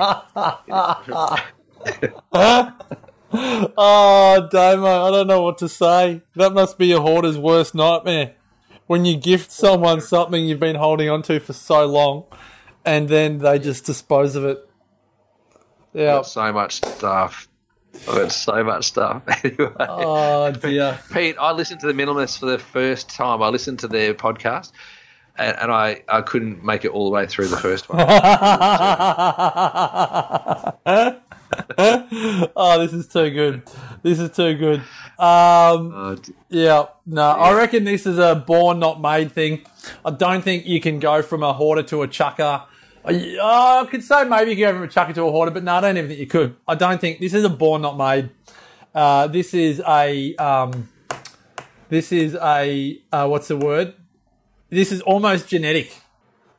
Oh, 3.32 4.47
Damo, 4.51 5.08
I 5.08 5.12
don't 5.12 5.27
know 5.27 5.43
what 5.43 5.60
to 5.60 5.69
say. 5.69 6.21
That 6.36 6.53
must 6.53 6.77
be 6.79 6.91
a 6.91 6.99
hoarder's 6.99 7.38
worst 7.38 7.75
nightmare. 7.75 8.34
When 8.88 9.05
you 9.05 9.17
gift 9.17 9.51
someone 9.51 10.01
something 10.01 10.43
you've 10.45 10.60
been 10.60 10.75
holding 10.75 11.10
on 11.10 11.21
to 11.23 11.39
for 11.39 11.53
so 11.53 11.86
long, 11.86 12.25
and 12.84 13.08
then 13.08 13.38
they 13.38 13.60
just 13.60 13.86
dispose 13.86 14.36
of 14.36 14.45
it. 14.45 14.67
Yeah. 15.93 16.15
got 16.15 16.25
so 16.25 16.51
much 16.51 16.77
stuff. 16.77 17.47
I've 18.08 18.15
got 18.15 18.32
so 18.32 18.63
much 18.63 18.86
stuff. 18.86 19.21
Anyway, 19.43 19.73
Oh 19.79 20.51
dear. 20.51 20.97
Pete, 21.13 21.36
I 21.39 21.51
listened 21.51 21.82
to 21.82 21.88
the 21.88 21.93
Minimalists 21.93 22.39
for 22.39 22.47
the 22.47 22.58
first 22.60 23.10
time. 23.10 23.43
I 23.43 23.49
listened 23.49 23.79
to 23.79 23.88
their 23.88 24.15
podcast, 24.15 24.71
and, 25.37 25.57
and 25.57 25.71
I, 25.71 26.03
I 26.09 26.21
couldn't 26.21 26.63
make 26.63 26.85
it 26.85 26.91
all 26.91 27.05
the 27.05 27.11
way 27.11 27.27
through 27.27 27.47
the 27.47 27.57
first 27.57 27.89
one. 27.89 27.99
oh, 32.55 32.79
this 32.79 32.93
is 32.93 33.07
too 33.07 33.29
good. 33.29 33.63
This 34.03 34.19
is 34.19 34.31
too 34.31 34.55
good. 34.55 34.79
Um, 35.19 35.93
Uh, 35.93 36.15
yeah, 36.49 36.85
no, 37.05 37.21
I 37.21 37.53
reckon 37.53 37.83
this 37.83 38.05
is 38.05 38.17
a 38.17 38.35
born 38.35 38.79
not 38.79 39.01
made 39.01 39.31
thing. 39.31 39.65
I 40.05 40.11
don't 40.11 40.41
think 40.41 40.65
you 40.65 40.79
can 40.79 40.99
go 40.99 41.21
from 41.21 41.43
a 41.43 41.53
hoarder 41.53 41.83
to 41.83 42.01
a 42.03 42.07
chucker. 42.07 42.63
I, 43.05 43.37
oh, 43.41 43.85
I 43.85 43.89
could 43.89 44.03
say 44.03 44.23
maybe 44.25 44.51
you 44.51 44.57
can 44.57 44.73
go 44.73 44.73
from 44.73 44.83
a 44.83 44.87
chucker 44.87 45.13
to 45.13 45.23
a 45.23 45.31
hoarder, 45.31 45.51
but 45.51 45.63
no, 45.63 45.75
I 45.75 45.81
don't 45.81 45.97
even 45.97 46.09
think 46.09 46.19
you 46.19 46.27
could. 46.27 46.55
I 46.67 46.75
don't 46.75 47.01
think 47.01 47.19
this 47.19 47.33
is 47.33 47.43
a 47.43 47.49
born 47.49 47.81
not 47.81 47.97
made. 47.97 48.29
Uh, 48.93 49.27
this 49.27 49.53
is 49.53 49.81
a 49.87 50.35
um, 50.35 50.89
this 51.89 52.11
is 52.11 52.35
a 52.35 53.01
uh, 53.11 53.27
what's 53.27 53.47
the 53.47 53.57
word? 53.57 53.93
This 54.69 54.91
is 54.91 55.01
almost 55.01 55.47
genetic. 55.47 55.95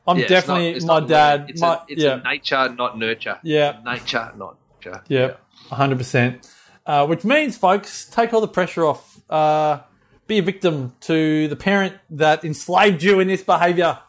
I'm 0.07 0.17
yeah, 0.17 0.23
it's 0.23 0.29
definitely 0.29 0.69
not- 0.71 0.75
it's 0.77 0.85
my 0.85 0.99
not 0.99 1.07
dad. 1.07 1.45
It's, 1.49 1.61
my, 1.61 1.73
a, 1.75 1.79
it's 1.87 2.01
yeah, 2.03 2.19
a 2.19 2.23
nature, 2.23 2.69
not 2.69 2.97
nurture. 2.97 3.39
Yeah. 3.43 3.79
Nature, 3.85 4.31
not 4.35 4.57
nurture. 4.83 5.03
Yeah, 5.07 5.33
hundred 5.69 5.97
percent. 5.99 6.47
Uh, 6.85 7.05
which 7.05 7.23
means, 7.23 7.55
folks, 7.57 8.05
take 8.05 8.33
all 8.33 8.41
the 8.41 8.47
pressure 8.47 8.83
off. 8.85 9.21
Uh, 9.29 9.79
be 10.27 10.39
a 10.39 10.41
victim 10.41 10.93
to 11.01 11.47
the 11.47 11.55
parent 11.55 11.95
that 12.09 12.43
enslaved 12.43 13.03
you 13.03 13.19
in 13.19 13.27
this 13.27 13.43
behaviour, 13.43 13.99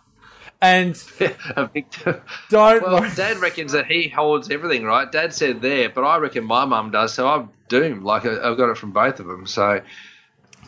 and 0.60 1.00
a 1.56 1.66
victim. 1.66 2.22
don't. 2.48 2.82
Well, 2.82 3.00
worry. 3.02 3.10
Dad 3.14 3.36
reckons 3.38 3.72
that 3.72 3.86
he 3.86 4.08
holds 4.08 4.50
everything, 4.50 4.84
right? 4.84 5.10
Dad 5.12 5.34
said 5.34 5.60
there, 5.60 5.90
but 5.90 6.02
I 6.04 6.16
reckon 6.16 6.44
my 6.44 6.64
mum 6.64 6.90
does, 6.90 7.12
so 7.12 7.28
I'm 7.28 7.50
doomed. 7.68 8.02
Like, 8.04 8.24
I- 8.24 8.50
I've 8.50 8.56
got 8.56 8.70
it 8.70 8.78
from 8.78 8.92
both 8.92 9.20
of 9.20 9.26
them, 9.26 9.46
so 9.46 9.82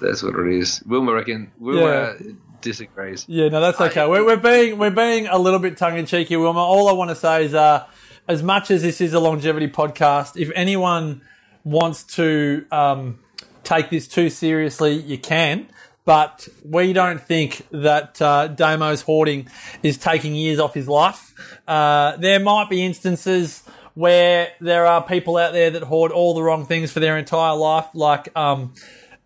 that's 0.01 0.23
what 0.23 0.35
it 0.38 0.53
is. 0.59 0.83
Wilma 0.87 1.12
reckon, 1.14 1.51
Wilma 1.59 2.16
disagrees. 2.64 3.24
yeah, 3.29 3.48
no, 3.48 3.61
that's 3.61 3.81
okay. 3.81 4.00
I- 4.00 4.07
we're, 4.09 4.24
we're 4.24 4.37
being 4.37 4.79
we're 4.79 4.90
being 4.90 5.29
a 5.29 5.38
little 5.38 5.61
bit 5.61 5.77
tongue 5.77 5.96
in 5.96 6.07
cheeky, 6.07 6.37
Wilma. 6.37 6.59
All 6.59 6.88
I 6.88 6.92
want 6.92 7.11
to 7.11 7.16
say 7.16 7.44
is, 7.44 7.55
uh, 7.55 7.87
as 8.27 8.42
much 8.42 8.70
as 8.72 8.83
this 8.83 9.00
is 9.00 9.12
a 9.12 9.20
longevity 9.20 9.68
podcast, 9.68 10.37
if 10.40 10.50
anyone 10.57 11.20
wants 11.62 12.03
to 12.16 12.64
um, 12.72 13.20
take 13.62 13.90
this 13.90 14.09
too 14.09 14.31
seriously, 14.31 14.94
you 14.94 15.18
can. 15.18 15.68
But 16.07 16.48
we 16.62 16.92
don't 16.92 17.18
think 17.20 17.66
that 17.70 18.20
uh, 18.20 18.48
Damo's 18.48 19.00
hoarding 19.00 19.48
is 19.83 19.96
taking 19.96 20.35
years 20.35 20.59
off 20.59 20.74
his 20.74 20.87
life. 20.87 21.33
Uh, 21.66 22.16
there 22.18 22.40
might 22.40 22.68
be 22.68 22.85
instances 22.85 23.62
where 23.94 24.48
there 24.61 24.85
are 24.85 25.03
people 25.03 25.38
out 25.38 25.53
there 25.55 25.70
that 25.70 25.83
hoard 25.85 26.12
all 26.12 26.35
the 26.35 26.42
wrong 26.42 26.66
things 26.66 26.92
for 26.92 27.00
their 27.00 27.16
entire 27.16 27.55
life, 27.57 27.87
like 27.94 28.29
um, 28.37 28.74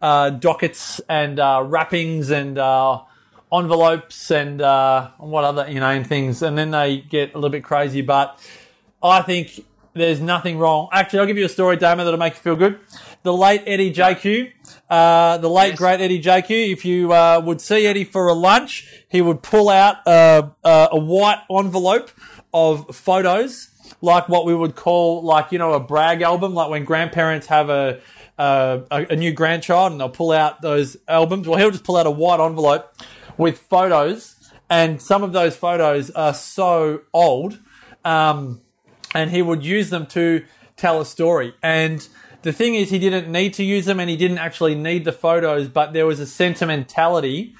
uh, 0.00 0.30
dockets 0.30 1.00
and 1.08 1.40
uh, 1.40 1.64
wrappings 1.66 2.30
and 2.30 2.58
uh, 2.58 3.00
envelopes 3.52 4.30
and 4.30 4.60
uh, 4.60 5.10
what 5.18 5.44
other 5.44 5.68
you 5.70 5.80
know 5.80 6.02
things, 6.04 6.42
and 6.42 6.56
then 6.56 6.70
they 6.70 6.98
get 6.98 7.32
a 7.32 7.36
little 7.36 7.50
bit 7.50 7.64
crazy. 7.64 8.02
But 8.02 8.38
I 9.02 9.22
think 9.22 9.64
there's 9.94 10.20
nothing 10.20 10.58
wrong. 10.58 10.88
Actually, 10.92 11.20
I'll 11.20 11.26
give 11.26 11.38
you 11.38 11.46
a 11.46 11.48
story, 11.48 11.76
Damo, 11.76 12.04
that'll 12.04 12.18
make 12.18 12.34
you 12.34 12.40
feel 12.40 12.56
good. 12.56 12.78
The 13.24 13.32
late 13.32 13.62
Eddie 13.66 13.92
Jaku, 13.92 14.52
uh, 14.88 15.38
the 15.38 15.50
late 15.50 15.70
Yes. 15.70 15.78
great 15.78 16.00
Eddie 16.00 16.22
Jaku. 16.22 16.72
If 16.72 16.84
you 16.84 17.12
uh, 17.12 17.42
would 17.44 17.60
see 17.60 17.86
Eddie 17.86 18.04
for 18.04 18.28
a 18.28 18.32
lunch, 18.34 18.86
he 19.08 19.20
would 19.20 19.42
pull 19.42 19.68
out 19.70 20.06
uh, 20.06 20.50
uh, 20.62 20.88
a 20.92 20.98
white 20.98 21.42
envelope 21.50 22.10
of 22.54 22.94
photos, 22.94 23.68
like 24.00 24.28
what 24.28 24.44
we 24.46 24.54
would 24.54 24.76
call, 24.76 25.22
like 25.22 25.50
you 25.52 25.58
know, 25.58 25.72
a 25.72 25.80
brag 25.80 26.22
album, 26.22 26.54
like 26.54 26.70
when 26.70 26.84
grandparents 26.84 27.48
have 27.48 27.68
a 27.70 28.00
uh, 28.38 28.82
a, 28.92 29.06
a 29.10 29.16
new 29.16 29.32
grandchild 29.32 29.90
and 29.90 30.00
they'll 30.00 30.08
pull 30.08 30.30
out 30.30 30.62
those 30.62 30.96
albums. 31.08 31.48
Well, 31.48 31.58
he'll 31.58 31.72
just 31.72 31.82
pull 31.82 31.96
out 31.96 32.06
a 32.06 32.10
white 32.10 32.38
envelope 32.38 32.94
with 33.38 33.58
photos, 33.58 34.34
and 34.68 35.00
some 35.00 35.22
of 35.22 35.32
those 35.32 35.56
photos 35.56 36.10
are 36.10 36.34
so 36.34 37.00
old. 37.14 37.58
Um, 38.04 38.60
and 39.14 39.30
he 39.30 39.40
would 39.40 39.64
use 39.64 39.90
them 39.90 40.06
to 40.08 40.44
tell 40.76 41.00
a 41.00 41.06
story. 41.06 41.54
And 41.62 42.06
the 42.42 42.52
thing 42.52 42.74
is, 42.74 42.90
he 42.90 42.98
didn't 42.98 43.30
need 43.30 43.54
to 43.54 43.64
use 43.64 43.86
them 43.86 44.00
and 44.00 44.08
he 44.08 44.16
didn't 44.16 44.38
actually 44.38 44.74
need 44.74 45.04
the 45.04 45.12
photos, 45.12 45.68
but 45.68 45.92
there 45.92 46.06
was 46.06 46.20
a 46.20 46.26
sentimentality 46.26 47.54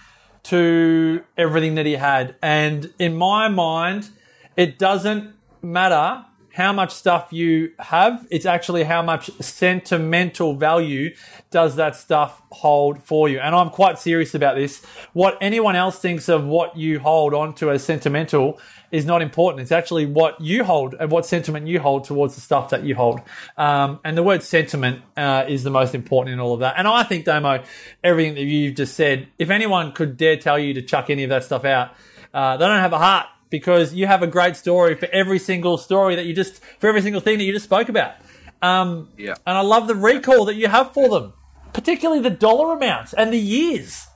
to 0.45 1.23
everything 1.37 1.75
that 1.75 1.87
he 1.87 1.95
had. 1.95 2.37
And 2.43 2.93
in 2.99 3.17
my 3.17 3.49
mind, 3.49 4.11
it 4.57 4.79
doesn't 4.79 5.35
matter 5.63 6.25
how 6.53 6.73
much 6.73 6.93
stuff 6.93 7.33
you 7.33 7.73
have, 7.79 8.27
it's 8.31 8.47
actually 8.47 8.85
how 8.85 9.03
much 9.03 9.31
sentimental 9.41 10.55
value 10.55 11.15
does 11.51 11.77
that 11.77 11.97
stuff 11.97 12.43
hold 12.51 13.03
for 13.03 13.29
you. 13.29 13.39
And 13.39 13.55
I'm 13.55 13.71
quite 13.71 13.99
serious 13.99 14.35
about 14.35 14.57
this. 14.57 14.85
What 15.13 15.39
anyone 15.41 15.77
else 15.77 15.99
thinks 15.99 16.29
of 16.29 16.47
what 16.47 16.77
you 16.77 16.99
hold 16.99 17.35
onto 17.35 17.71
as 17.71 17.85
sentimental 17.85 18.59
is 18.91 19.05
not 19.05 19.23
important. 19.23 19.61
It's 19.63 19.73
actually 19.73 20.07
what 20.07 20.41
you 20.41 20.65
hold 20.65 20.95
and 20.99 21.11
what 21.11 21.27
sentiment 21.27 21.67
you 21.67 21.79
hold 21.79 22.05
towards 22.05 22.35
the 22.35 22.41
stuff 22.41 22.71
that 22.71 22.85
you 22.85 22.95
hold. 22.95 23.21
Um, 23.57 24.01
and 24.05 24.17
the 24.17 24.23
word 24.23 24.43
sentiment 24.43 25.03
uh, 25.17 25.45
is 25.47 25.63
the 25.63 25.71
most 25.71 25.95
important 25.95 26.33
in 26.33 26.41
all 26.41 26.55
of 26.55 26.61
that. 26.61 26.75
And 26.79 26.89
I 26.89 27.03
think, 27.03 27.25
Damo, 27.25 27.63
everything 28.03 28.35
that 28.35 28.45
you've 28.45 28.77
just 28.77 28.95
said, 28.95 29.29
if 29.39 29.51
anyone 29.51 29.93
could 29.93 30.17
dare 30.17 30.37
tell 30.37 30.59
you 30.59 30.75
to 30.75 30.83
chuck 30.83 31.11
any 31.11 31.25
of 31.25 31.31
that 31.31 31.45
stuff 31.45 31.65
out, 31.65 31.91
uh, 32.33 32.57
they 32.57 32.67
don't 32.67 32.81
have 32.81 32.93
a 32.93 32.99
heart 32.99 33.27
because 33.51 33.95
you 33.95 34.07
have 34.07 34.23
a 34.23 34.27
great 34.27 34.57
story 34.57 34.95
for 34.95 35.07
every 35.13 35.39
single 35.39 35.79
story 35.79 36.15
that 36.17 36.25
you 36.27 36.35
just, 36.35 36.63
for 36.79 36.89
every 36.89 37.03
single 37.03 37.21
thing 37.21 37.39
that 37.39 37.45
you 37.45 37.53
just 37.53 37.65
spoke 37.65 37.89
about. 37.89 38.15
Um, 38.61 39.09
Yeah. 39.17 39.35
and 39.47 39.57
I 39.57 39.61
love 39.63 39.87
the 39.89 39.95
recall 39.95 40.45
that 40.47 40.55
you 40.57 40.69
have 40.69 40.93
for 40.93 41.09
them, 41.09 41.33
particularly 41.73 42.21
the 42.23 42.31
dollar 42.31 42.75
amounts 42.75 43.13
and 43.13 43.33
the 43.33 43.39
years. 43.39 44.07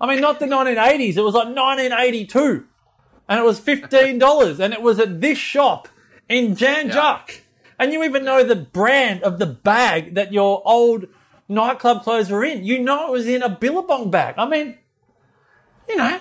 I 0.00 0.06
mean, 0.06 0.20
not 0.20 0.40
the 0.40 0.46
1980s. 0.46 1.16
It 1.16 1.22
was 1.22 1.34
like 1.34 1.46
1982, 1.46 2.64
and 3.28 3.38
it 3.38 3.44
was 3.44 3.60
fifteen 3.60 4.18
dollars, 4.18 4.58
and 4.58 4.74
it 4.74 4.82
was 4.82 4.98
at 4.98 5.20
this 5.20 5.38
shop 5.38 5.88
in 6.28 6.56
Jan 6.56 6.90
Juc. 6.90 7.40
And 7.78 7.92
you 7.92 8.02
even 8.04 8.24
know 8.24 8.42
the 8.42 8.56
brand 8.56 9.22
of 9.22 9.38
the 9.38 9.46
bag 9.46 10.14
that 10.14 10.32
your 10.32 10.60
old 10.64 11.06
nightclub 11.48 12.02
clothes 12.02 12.30
were 12.30 12.44
in. 12.44 12.64
You 12.64 12.80
know 12.80 13.06
it 13.06 13.10
was 13.12 13.26
in 13.28 13.42
a 13.42 13.48
Billabong 13.48 14.10
bag. 14.10 14.34
I 14.38 14.46
mean, 14.48 14.76
you 15.88 15.96
know, 15.96 16.18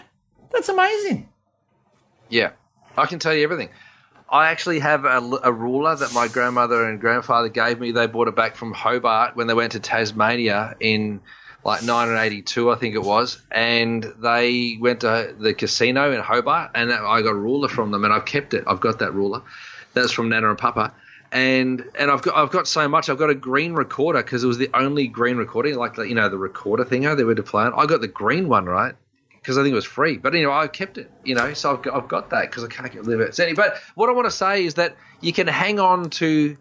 that's 0.51 0.69
amazing. 0.69 1.29
Yeah, 2.31 2.51
I 2.97 3.05
can 3.05 3.19
tell 3.19 3.33
you 3.33 3.43
everything. 3.43 3.69
I 4.29 4.47
actually 4.47 4.79
have 4.79 5.03
a, 5.03 5.19
a 5.43 5.51
ruler 5.51 5.93
that 5.93 6.13
my 6.13 6.29
grandmother 6.29 6.85
and 6.85 7.01
grandfather 7.01 7.49
gave 7.49 7.79
me. 7.79 7.91
They 7.91 8.07
brought 8.07 8.29
it 8.29 8.35
back 8.35 8.55
from 8.55 8.71
Hobart 8.71 9.35
when 9.35 9.47
they 9.47 9.53
went 9.53 9.73
to 9.73 9.79
Tasmania 9.81 10.75
in 10.79 11.19
like 11.63 11.81
1982, 11.81 12.71
I 12.71 12.75
think 12.75 12.95
it 12.95 13.03
was, 13.03 13.39
and 13.51 14.03
they 14.19 14.77
went 14.79 15.01
to 15.01 15.35
the 15.37 15.53
casino 15.53 16.11
in 16.11 16.19
Hobart, 16.19 16.71
and 16.73 16.91
I 16.91 17.21
got 17.21 17.31
a 17.31 17.35
ruler 17.35 17.67
from 17.67 17.91
them, 17.91 18.03
and 18.03 18.11
I've 18.11 18.25
kept 18.25 18.55
it. 18.55 18.63
I've 18.65 18.79
got 18.79 18.99
that 18.99 19.13
ruler. 19.13 19.43
That's 19.93 20.11
from 20.11 20.29
Nana 20.29 20.49
and 20.49 20.57
Papa. 20.57 20.93
And 21.31 21.85
and 21.99 22.09
I've 22.09 22.23
got 22.23 22.35
I've 22.35 22.51
got 22.51 22.67
so 22.67 22.87
much. 22.87 23.09
I've 23.09 23.17
got 23.17 23.29
a 23.29 23.35
green 23.35 23.73
recorder 23.73 24.23
because 24.23 24.43
it 24.43 24.47
was 24.47 24.57
the 24.57 24.69
only 24.73 25.07
green 25.07 25.37
recording, 25.37 25.75
like 25.75 25.95
the, 25.95 26.03
you 26.03 26.15
know 26.15 26.29
the 26.29 26.37
recorder 26.37 26.83
thing 26.83 27.03
they 27.03 27.23
were 27.23 27.35
to 27.35 27.43
play 27.43 27.63
on. 27.63 27.73
I 27.73 27.85
got 27.85 28.01
the 28.01 28.07
green 28.07 28.49
one, 28.49 28.65
right? 28.65 28.95
Because 29.41 29.57
I 29.57 29.63
think 29.63 29.71
it 29.71 29.75
was 29.75 29.85
free. 29.85 30.17
But 30.17 30.35
anyway, 30.35 30.53
I 30.53 30.67
kept 30.67 30.97
it, 30.97 31.09
you 31.23 31.33
know, 31.33 31.53
so 31.53 31.73
I've 31.73 31.81
got, 31.81 31.95
I've 31.95 32.07
got 32.07 32.29
that 32.29 32.49
because 32.49 32.63
I 32.63 32.67
can't 32.67 32.91
get 32.91 33.05
rid 33.05 33.19
of 33.19 33.27
it. 33.27 33.35
So 33.35 33.43
anyway, 33.43 33.55
but 33.55 33.77
what 33.95 34.09
I 34.09 34.13
want 34.13 34.25
to 34.25 34.31
say 34.31 34.65
is 34.65 34.75
that 34.75 34.95
you 35.19 35.33
can 35.33 35.47
hang 35.47 35.79
on 35.79 36.09
to 36.11 36.57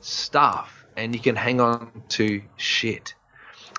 stuff 0.00 0.86
and 0.96 1.14
you 1.14 1.20
can 1.20 1.34
hang 1.34 1.60
on 1.60 1.90
to 2.10 2.42
shit. 2.56 3.14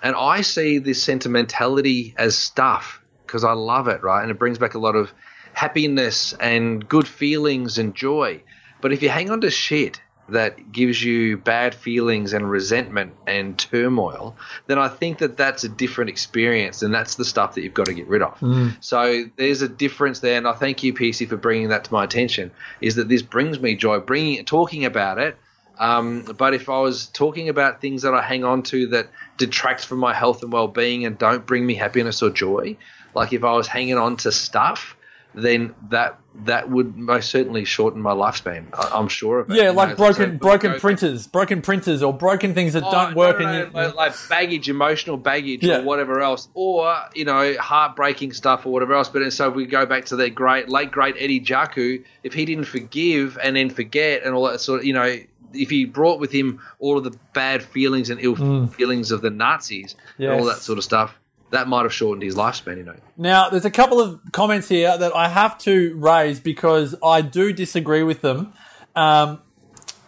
And 0.01 0.15
I 0.15 0.41
see 0.41 0.79
this 0.79 1.01
sentimentality 1.01 2.13
as 2.17 2.37
stuff 2.37 3.01
because 3.25 3.45
I 3.45 3.53
love 3.53 3.87
it, 3.87 4.03
right? 4.03 4.21
And 4.21 4.29
it 4.29 4.37
brings 4.39 4.57
back 4.57 4.73
a 4.73 4.79
lot 4.79 4.97
of 4.97 5.13
happiness 5.53 6.33
and 6.33 6.87
good 6.87 7.07
feelings 7.07 7.77
and 7.77 7.95
joy. 7.95 8.43
But 8.81 8.91
if 8.91 9.01
you 9.01 9.07
hang 9.07 9.31
on 9.31 9.39
to 9.41 9.49
shit, 9.49 10.01
that 10.29 10.71
gives 10.71 11.03
you 11.03 11.37
bad 11.37 11.75
feelings 11.75 12.33
and 12.33 12.49
resentment 12.49 13.13
and 13.27 13.57
turmoil, 13.59 14.35
then 14.67 14.79
I 14.79 14.87
think 14.87 15.17
that 15.19 15.35
that's 15.37 15.63
a 15.63 15.69
different 15.69 16.09
experience, 16.09 16.81
and 16.81 16.93
that's 16.93 17.15
the 17.15 17.25
stuff 17.25 17.55
that 17.55 17.63
you've 17.63 17.73
got 17.73 17.87
to 17.87 17.93
get 17.93 18.07
rid 18.07 18.21
of. 18.21 18.37
So 18.79 19.25
there's 19.35 19.61
a 19.61 19.69
difference 19.69 20.19
there, 20.19 20.37
and 20.37 20.47
I 20.47 20.53
thank 20.53 20.81
you, 20.83 20.93
PC, 20.93 21.27
for 21.27 21.37
bringing 21.37 21.69
that 21.69 21.83
to 21.85 21.93
my 21.93 22.05
attention. 22.05 22.51
Is 22.79 22.95
that 22.95 23.09
this 23.09 23.21
brings 23.21 23.59
me 23.59 23.75
joy, 23.75 23.99
bringing 23.99 24.45
talking 24.45 24.85
about 24.85 25.19
it. 25.19 25.37
Um, 25.77 26.23
but 26.37 26.53
if 26.53 26.69
I 26.69 26.79
was 26.79 27.07
talking 27.07 27.49
about 27.49 27.81
things 27.81 28.03
that 28.03 28.13
I 28.13 28.21
hang 28.21 28.43
on 28.43 28.61
to 28.63 28.87
that 28.87 29.09
detracts 29.37 29.83
from 29.83 29.97
my 29.97 30.13
health 30.13 30.43
and 30.43 30.53
well-being 30.53 31.05
and 31.05 31.17
don't 31.17 31.45
bring 31.45 31.65
me 31.65 31.73
happiness 31.73 32.21
or 32.21 32.29
joy, 32.29 32.77
like 33.15 33.33
if 33.33 33.43
I 33.43 33.53
was 33.53 33.67
hanging 33.67 33.97
on 33.97 34.17
to 34.17 34.31
stuff, 34.31 34.95
then 35.35 35.73
that 35.89 36.19
that 36.45 36.67
would 36.69 36.97
most 36.97 37.29
certainly 37.29 37.63
shorten 37.63 38.01
my 38.01 38.11
lifespan. 38.11 38.65
I, 38.73 38.89
I'm 38.97 39.07
sure 39.07 39.39
of 39.41 39.51
it. 39.51 39.55
Yeah, 39.57 39.69
like 39.69 39.95
broken 39.97 40.31
so- 40.31 40.37
broken 40.37 40.79
printers, 40.79 41.27
broken 41.27 41.61
printers, 41.61 42.01
or 42.01 42.11
broken 42.11 42.53
things 42.55 42.73
that 42.73 42.83
Oh, 42.83 42.91
don't 42.91 43.11
no, 43.11 43.17
work. 43.17 43.39
no, 43.39 43.45
no, 43.45 43.57
you, 43.65 43.69
like- 43.71 43.95
like 43.95 44.13
baggage, 44.29 44.67
emotional 44.69 45.17
baggage, 45.17 45.63
Yeah. 45.63 45.79
or 45.79 45.83
whatever 45.83 46.21
else, 46.21 46.47
or 46.55 46.95
you 47.13 47.25
know, 47.25 47.55
heartbreaking 47.59 48.33
stuff 48.33 48.65
or 48.65 48.69
whatever 48.73 48.93
else. 48.95 49.09
But 49.09 49.31
so 49.33 49.49
if 49.49 49.55
we 49.55 49.65
go 49.67 49.85
back 49.85 50.05
to 50.05 50.15
the 50.15 50.29
great 50.29 50.69
late 50.69 50.91
great 50.91 51.15
Eddie 51.19 51.41
Jaku, 51.41 52.03
if 52.23 52.33
he 52.33 52.45
didn't 52.45 52.65
forgive 52.65 53.37
and 53.43 53.55
then 53.55 53.69
forget 53.69 54.23
and 54.23 54.33
all 54.33 54.45
that 54.45 54.59
sort 54.59 54.79
of, 54.79 54.85
you 54.85 54.93
know, 54.93 55.17
if 55.53 55.69
he 55.69 55.85
brought 55.85 56.19
with 56.19 56.31
him 56.31 56.59
all 56.79 56.97
of 56.97 57.03
the 57.03 57.15
bad 57.33 57.61
feelings 57.61 58.09
and 58.09 58.19
ill 58.19 58.67
feelings 58.69 59.11
of 59.11 59.21
the 59.21 59.29
Nazis 59.29 59.95
and 60.17 60.29
all 60.29 60.41
Mm. 60.41 60.51
That 60.53 60.61
sort 60.63 60.79
of 60.79 60.83
stuff, 60.83 61.13
that 61.53 61.67
might 61.67 61.83
have 61.83 61.93
shortened 61.93 62.23
his 62.23 62.35
lifespan. 62.35 62.77
You 62.77 62.83
know, 62.83 62.95
Now, 63.15 63.49
there's 63.49 63.65
a 63.65 63.71
couple 63.71 64.01
of 64.01 64.19
comments 64.31 64.67
here 64.67 64.97
that 64.97 65.15
I 65.15 65.29
have 65.29 65.57
to 65.59 65.95
raise 65.95 66.39
because 66.39 66.95
I 67.03 67.21
do 67.21 67.53
disagree 67.53 68.03
with 68.03 68.21
them. 68.21 68.53
Um, 68.95 69.39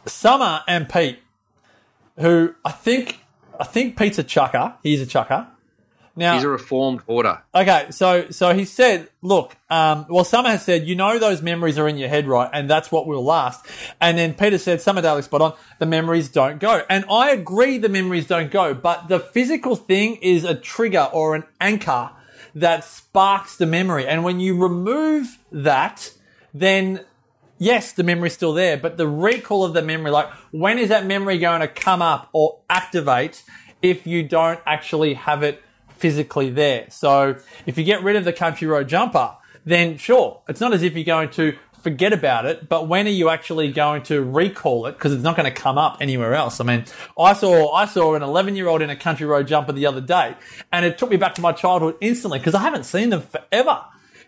Summer 0.06 0.62
and 0.68 0.90
Pete, 0.90 1.20
who 2.18 2.56
I 2.64 2.72
think 2.72 3.20
I 3.60 3.64
think 3.64 3.98
Pete's 3.98 4.20
a 4.20 4.24
chucker. 4.24 4.76
He's 4.84 5.02
a 5.02 5.06
chucker. 5.06 5.48
Now, 6.16 6.36
he's 6.36 6.44
a 6.44 6.50
reformed 6.50 7.02
order. 7.08 7.42
Okay, 7.54 7.88
so 7.92 8.30
so 8.30 8.54
he 8.54 8.64
said, 8.66 9.10
look, 9.22 9.56
um, 9.70 10.06
well, 10.10 10.24
Summer 10.24 10.50
has 10.50 10.64
said, 10.64 10.88
you 10.88 10.96
know, 10.96 11.20
those 11.20 11.42
memories 11.42 11.78
are 11.78 11.88
in 11.88 11.98
your 11.98 12.08
head, 12.08 12.28
right, 12.28 12.50
and 12.54 12.70
that's 12.70 12.92
what 12.92 13.06
will 13.06 13.24
last. 13.24 13.66
And 14.00 14.18
then 14.18 14.34
Peter 14.34 14.58
said, 14.58 14.82
Summer 14.82 15.02
Daily 15.02 15.22
spot 15.24 15.42
on, 15.42 15.54
the 15.80 15.86
memories 15.86 16.30
don't 16.30 16.60
go, 16.60 16.84
and 16.90 17.04
I 17.10 17.32
agree, 17.32 17.78
the 17.78 17.90
memories 17.90 18.28
don't 18.28 18.50
go, 18.50 18.74
but 18.74 19.10
the 19.10 19.20
physical 19.20 19.76
thing 19.76 20.16
is 20.18 20.46
a 20.46 20.56
trigger 20.56 21.10
or 21.12 21.36
an 21.36 21.44
anchor 21.60 22.12
that 22.54 22.86
sparks 22.86 23.58
the 23.58 23.66
memory, 23.66 24.08
and 24.08 24.24
when 24.24 24.40
you 24.40 24.58
remove 24.58 25.38
that, 25.52 26.14
then 26.54 27.02
yes, 27.58 27.94
the 27.94 28.04
memory's 28.04 28.34
still 28.34 28.54
there, 28.54 28.78
but 28.78 28.98
the 28.98 29.08
recall 29.08 29.64
of 29.64 29.74
the 29.74 29.82
memory, 29.82 30.12
like 30.12 30.30
when 30.52 30.78
is 30.78 30.90
that 30.90 31.06
memory 31.06 31.38
going 31.38 31.62
to 31.62 31.68
come 31.68 32.02
up 32.02 32.30
or 32.34 32.60
activate 32.70 33.44
if 33.82 34.08
you 34.08 34.24
don't 34.24 34.60
actually 34.66 35.14
have 35.14 35.44
it 35.44 35.62
physically 35.98 36.50
there? 36.50 36.88
So 36.90 37.38
if 37.66 37.78
you 37.78 37.84
get 37.84 38.04
rid 38.04 38.16
of 38.16 38.26
the 38.26 38.34
country 38.34 38.68
road 38.68 38.88
jumper, 38.88 39.36
then 39.66 39.98
sure, 39.98 40.42
it's 40.48 40.62
not 40.62 40.74
as 40.74 40.84
if 40.84 40.96
you're 40.96 41.04
going 41.04 41.30
to 41.32 41.56
forget 41.86 42.14
about 42.14 42.46
it, 42.48 42.68
but 42.68 42.88
when 42.88 43.06
are 43.06 43.12
you 43.12 43.30
actually 43.30 43.72
going 43.72 44.02
to 44.02 44.20
recall 44.24 44.88
it? 44.88 44.94
Because 44.94 45.14
it's 45.14 45.22
not 45.22 45.38
going 45.38 45.52
to 45.52 45.56
come 45.56 45.78
up 45.78 45.98
anywhere 46.02 46.34
else. 46.34 46.60
I 46.60 46.64
mean, 46.64 46.84
I 47.18 47.34
saw 47.34 47.74
I 47.74 47.86
saw 47.86 48.16
an 48.16 48.24
11 48.24 48.56
year 48.56 48.68
old 48.68 48.82
in 48.82 48.90
a 48.90 48.96
country 48.96 49.28
road 49.28 49.48
jumper 49.48 49.72
the 49.72 49.86
other 49.86 50.02
day, 50.02 50.36
and 50.72 50.84
it 50.84 50.98
took 50.98 51.12
me 51.12 51.18
back 51.18 51.36
to 51.36 51.42
my 51.42 51.52
childhood 51.52 51.96
instantly 52.02 52.40
because 52.40 52.56
I 52.56 52.62
haven't 52.62 52.86
seen 52.86 53.12
them 53.12 53.22
forever. 53.22 53.84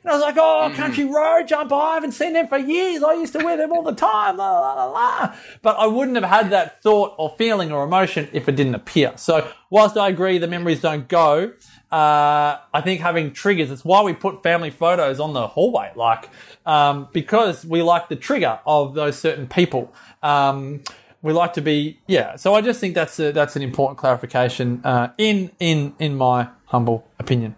And 0.07 0.13
I 0.13 0.15
was 0.19 0.23
like, 0.23 0.37
oh, 0.39 0.73
country 0.73 1.03
road 1.03 1.49
jumper, 1.49 1.75
I 1.75 1.95
haven't 1.95 2.13
seen 2.13 2.31
them 2.31 2.47
for 2.47 2.57
years. 2.57 3.03
I 3.03 3.15
used 3.15 3.33
to 3.33 3.43
wear 3.43 3.57
them 3.57 3.73
all 3.73 3.83
the 3.83 3.93
time. 3.93 4.37
La, 4.37 4.57
la, 4.57 4.73
la, 4.73 4.85
la. 4.85 5.35
But 5.61 5.75
I 5.77 5.85
wouldn't 5.85 6.15
have 6.15 6.23
had 6.23 6.49
that 6.51 6.81
thought 6.81 7.13
or 7.17 7.35
feeling 7.37 7.73
or 7.73 7.83
emotion 7.83 8.29
if 8.31 8.47
it 8.47 8.55
didn't 8.55 8.75
appear. 8.75 9.11
So 9.17 9.51
whilst 9.69 9.97
I 9.97 10.07
agree 10.07 10.37
the 10.37 10.47
memories 10.47 10.79
don't 10.79 11.09
go, 11.09 11.51
uh, 11.91 12.57
I 12.73 12.81
think 12.81 13.01
having 13.01 13.33
triggers, 13.33 13.69
it's 13.69 13.83
why 13.83 14.01
we 14.01 14.13
put 14.13 14.43
family 14.43 14.69
photos 14.69 15.19
on 15.19 15.33
the 15.33 15.45
hallway, 15.45 15.91
like, 15.97 16.29
um, 16.65 17.09
because 17.11 17.65
we 17.65 17.81
like 17.81 18.07
the 18.07 18.15
trigger 18.15 18.61
of 18.65 18.93
those 18.93 19.19
certain 19.19 19.45
people. 19.45 19.93
Um, 20.23 20.83
we 21.21 21.33
like 21.33 21.51
to 21.55 21.61
be, 21.61 21.99
yeah. 22.07 22.37
So 22.37 22.55
I 22.55 22.61
just 22.61 22.79
think 22.79 22.95
that's 22.95 23.19
a, 23.19 23.33
that's 23.33 23.57
an 23.57 23.61
important 23.61 23.97
clarification, 23.97 24.79
uh, 24.85 25.09
in, 25.17 25.51
in, 25.59 25.95
in 25.99 26.15
my 26.15 26.47
humble 26.67 27.05
opinion. 27.19 27.57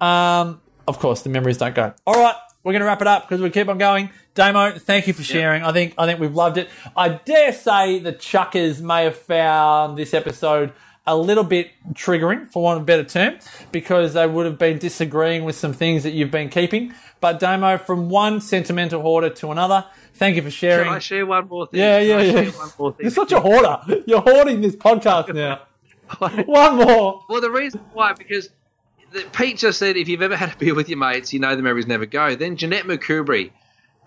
Um, 0.00 0.61
of 0.88 0.98
course, 0.98 1.22
the 1.22 1.28
memories 1.28 1.58
don't 1.58 1.74
go. 1.74 1.94
All 2.06 2.14
right, 2.14 2.34
we're 2.64 2.72
going 2.72 2.80
to 2.80 2.86
wrap 2.86 3.00
it 3.00 3.06
up 3.06 3.28
because 3.28 3.40
we 3.40 3.50
keep 3.50 3.68
on 3.68 3.78
going. 3.78 4.10
Damo, 4.34 4.78
thank 4.78 5.06
you 5.06 5.12
for 5.12 5.22
sharing. 5.22 5.62
I 5.62 5.72
think 5.72 5.94
I 5.98 6.06
think 6.06 6.20
we've 6.20 6.34
loved 6.34 6.58
it. 6.58 6.68
I 6.96 7.10
dare 7.10 7.52
say 7.52 7.98
the 7.98 8.12
Chuckers 8.12 8.80
may 8.80 9.04
have 9.04 9.16
found 9.16 9.98
this 9.98 10.14
episode 10.14 10.72
a 11.06 11.16
little 11.16 11.44
bit 11.44 11.70
triggering, 11.92 12.46
for 12.48 12.62
want 12.62 12.76
of 12.76 12.82
a 12.82 12.86
better 12.86 13.04
term, 13.04 13.38
because 13.72 14.14
they 14.14 14.26
would 14.26 14.46
have 14.46 14.58
been 14.58 14.78
disagreeing 14.78 15.44
with 15.44 15.56
some 15.56 15.72
things 15.72 16.04
that 16.04 16.12
you've 16.12 16.30
been 16.30 16.48
keeping. 16.48 16.94
But 17.20 17.40
Damo, 17.40 17.78
from 17.78 18.08
one 18.08 18.40
sentimental 18.40 19.02
hoarder 19.02 19.30
to 19.30 19.50
another, 19.50 19.84
thank 20.14 20.36
you 20.36 20.42
for 20.42 20.50
sharing. 20.50 20.86
Can 20.86 20.94
I 20.94 20.98
share 20.98 21.26
one 21.26 21.48
more 21.48 21.66
thing? 21.66 21.80
yeah, 21.80 21.98
Can 21.98 22.08
yeah, 22.08 22.16
I 22.16 22.22
yeah. 22.22 22.32
share 22.32 22.50
one 22.52 22.70
more 22.78 22.92
thing? 22.92 23.04
You're 23.04 23.10
such 23.10 23.32
a 23.32 23.40
hoarder. 23.40 23.80
You're 24.06 24.20
hoarding 24.20 24.60
this 24.60 24.76
podcast 24.76 25.34
now. 25.34 25.60
one 26.46 26.76
more. 26.76 27.24
Well, 27.28 27.40
the 27.40 27.50
reason 27.50 27.80
why, 27.92 28.12
because 28.12 28.48
the, 28.48 28.54
Pete 29.32 29.58
just 29.58 29.78
said 29.78 29.96
if 29.96 30.08
you've 30.08 30.22
ever 30.22 30.36
had 30.36 30.54
a 30.54 30.56
beer 30.56 30.74
with 30.74 30.88
your 30.88 30.98
mates, 30.98 31.32
you 31.32 31.40
know 31.40 31.54
the 31.54 31.62
memories 31.62 31.86
never 31.86 32.06
go. 32.06 32.34
Then 32.34 32.56
Jeanette 32.56 32.84
McCoubry, 32.84 33.50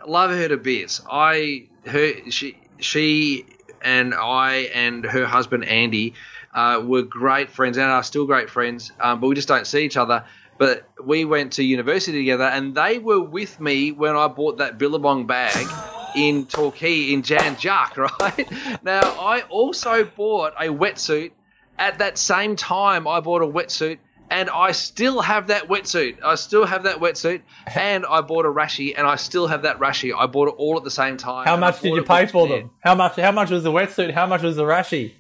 love 0.05 0.31
her 0.31 0.47
to 0.47 0.57
bits. 0.57 1.01
I, 1.09 1.67
her, 1.85 2.29
she, 2.29 2.57
she, 2.79 3.45
and 3.81 4.13
I 4.13 4.69
and 4.73 5.05
her 5.05 5.25
husband 5.25 5.65
Andy 5.65 6.13
uh, 6.53 6.81
were 6.83 7.03
great 7.03 7.51
friends 7.51 7.77
and 7.77 7.85
are 7.85 8.03
still 8.03 8.25
great 8.25 8.49
friends, 8.49 8.91
um, 8.99 9.19
but 9.19 9.27
we 9.27 9.35
just 9.35 9.47
don't 9.47 9.67
see 9.67 9.85
each 9.85 9.97
other. 9.97 10.25
But 10.57 10.87
we 11.03 11.25
went 11.25 11.53
to 11.53 11.63
university 11.63 12.19
together, 12.19 12.45
and 12.45 12.73
they 12.73 12.97
were 12.97 13.19
with 13.19 13.59
me 13.59 13.91
when 13.91 14.15
I 14.15 14.27
bought 14.27 14.57
that 14.59 14.77
Billabong 14.77 15.27
bag 15.27 15.67
in 16.15 16.45
Torquay 16.45 17.11
in 17.11 17.23
Jan 17.23 17.57
Juc, 17.57 17.97
right? 18.21 18.83
Now, 18.83 19.01
I 19.01 19.41
also 19.49 20.05
bought 20.05 20.53
a 20.57 20.67
wetsuit 20.67 21.31
at 21.77 21.99
that 21.99 22.17
same 22.17 22.55
time. 22.55 23.05
I 23.05 23.19
bought 23.19 23.41
a 23.41 23.47
wetsuit, 23.47 23.99
and 24.29 24.49
I 24.49 24.71
still 24.71 25.21
have 25.21 25.47
that 25.47 25.67
wetsuit. 25.67 26.23
I 26.23 26.35
still 26.35 26.65
have 26.65 26.83
that 26.83 26.97
wetsuit, 26.97 27.41
and 27.75 28.05
I 28.05 28.21
bought 28.21 28.45
a 28.45 28.49
rashi, 28.49 28.93
and 28.97 29.05
I 29.07 29.15
still 29.15 29.47
have 29.47 29.63
that 29.63 29.79
rashi. 29.79 30.13
I 30.17 30.25
bought 30.27 30.47
it 30.49 30.55
all 30.57 30.77
at 30.77 30.83
the 30.83 30.91
same 30.91 31.17
time. 31.17 31.45
How 31.45 31.57
much 31.57 31.81
did 31.81 31.93
you 31.95 32.03
pay 32.03 32.25
for 32.25 32.47
them? 32.47 32.71
How 32.81 32.95
much? 32.95 33.15
How 33.15 33.31
much 33.31 33.49
was 33.49 33.63
the 33.63 33.71
wetsuit? 33.71 34.13
How 34.13 34.25
much 34.27 34.41
was 34.41 34.55
the 34.55 34.63
rashi? 34.63 35.13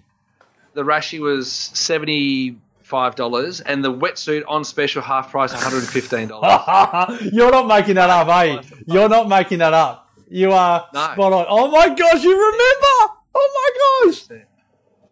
The 0.73 0.83
rashi 0.83 1.19
was 1.19 1.51
seventy 1.51 2.57
five 2.83 3.15
dollars, 3.15 3.61
and 3.61 3.83
the 3.83 3.91
wetsuit 3.93 4.43
on 4.47 4.63
special 4.63 5.01
half 5.01 5.31
price 5.31 5.53
one 5.53 5.61
hundred 5.61 5.79
and 5.79 5.87
fifteen 5.87 6.27
dollars. 6.27 7.21
You're 7.33 7.51
not 7.51 7.67
making 7.67 7.95
that 7.95 8.09
up, 8.09 8.27
you? 8.47 8.77
You're 8.93 9.09
not 9.09 9.27
making 9.29 9.59
that 9.59 9.73
up. 9.73 10.09
You 10.29 10.51
are 10.51 10.87
No. 10.93 10.99
spot 11.13 11.33
on. 11.33 11.45
Oh 11.49 11.69
my 11.71 11.89
gosh, 11.93 12.23
you 12.23 12.31
remember? 12.35 13.13
Oh 13.37 14.03
my 14.03 14.11
gosh, 14.11 14.39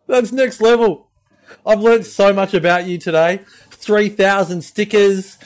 that's 0.07 0.31
next 0.31 0.59
level. 0.61 1.09
I've 1.65 1.79
learned 1.81 2.05
so 2.05 2.33
much 2.33 2.53
about 2.53 2.85
you 2.87 2.97
today. 2.97 3.41
Three 3.83 4.07
thousand 4.09 4.61
stickers, 4.61 5.37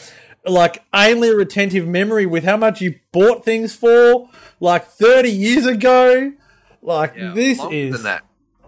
like 0.45 0.83
ainly 0.91 1.35
retentive 1.35 1.87
memory 1.87 2.25
with 2.27 2.43
how 2.43 2.55
much 2.55 2.81
you 2.81 2.99
bought 3.11 3.43
things 3.43 3.75
for, 3.75 4.29
like 4.59 4.85
thirty 4.85 5.31
years 5.31 5.65
ago. 5.65 6.33
Like 6.81 7.15
Yeah, 7.15 7.31
this 7.33 7.59
is 7.71 7.93
than 7.93 8.03
that. 8.03 8.23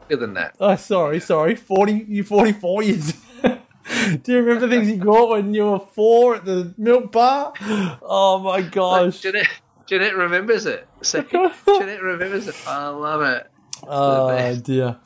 Than 0.09 0.33
that. 0.33 0.55
Oh, 0.59 0.75
sorry, 0.75 1.19
sorry. 1.19 1.55
Forty, 1.55 2.05
you 2.07 2.23
forty-four 2.23 2.81
years. 2.81 3.13
Do 3.43 4.31
you 4.31 4.39
remember 4.39 4.67
things 4.67 4.89
you 4.89 4.97
got 4.97 5.29
when 5.29 5.53
you 5.53 5.65
were 5.65 5.79
four 5.79 6.35
at 6.37 6.45
the 6.45 6.73
milk 6.77 7.11
bar? 7.11 7.53
Oh 8.01 8.39
my 8.43 8.61
gosh! 8.61 9.19
Jeanette, 9.19 9.49
Jeanette 9.85 10.15
remembers 10.15 10.65
it. 10.65 10.87
See, 11.03 11.21
Jeanette 11.31 12.01
remembers 12.01 12.47
it. 12.47 12.55
I 12.67 12.87
love 12.87 13.21
it. 13.21 13.49
Oh 13.83 14.55
dear. 14.55 14.97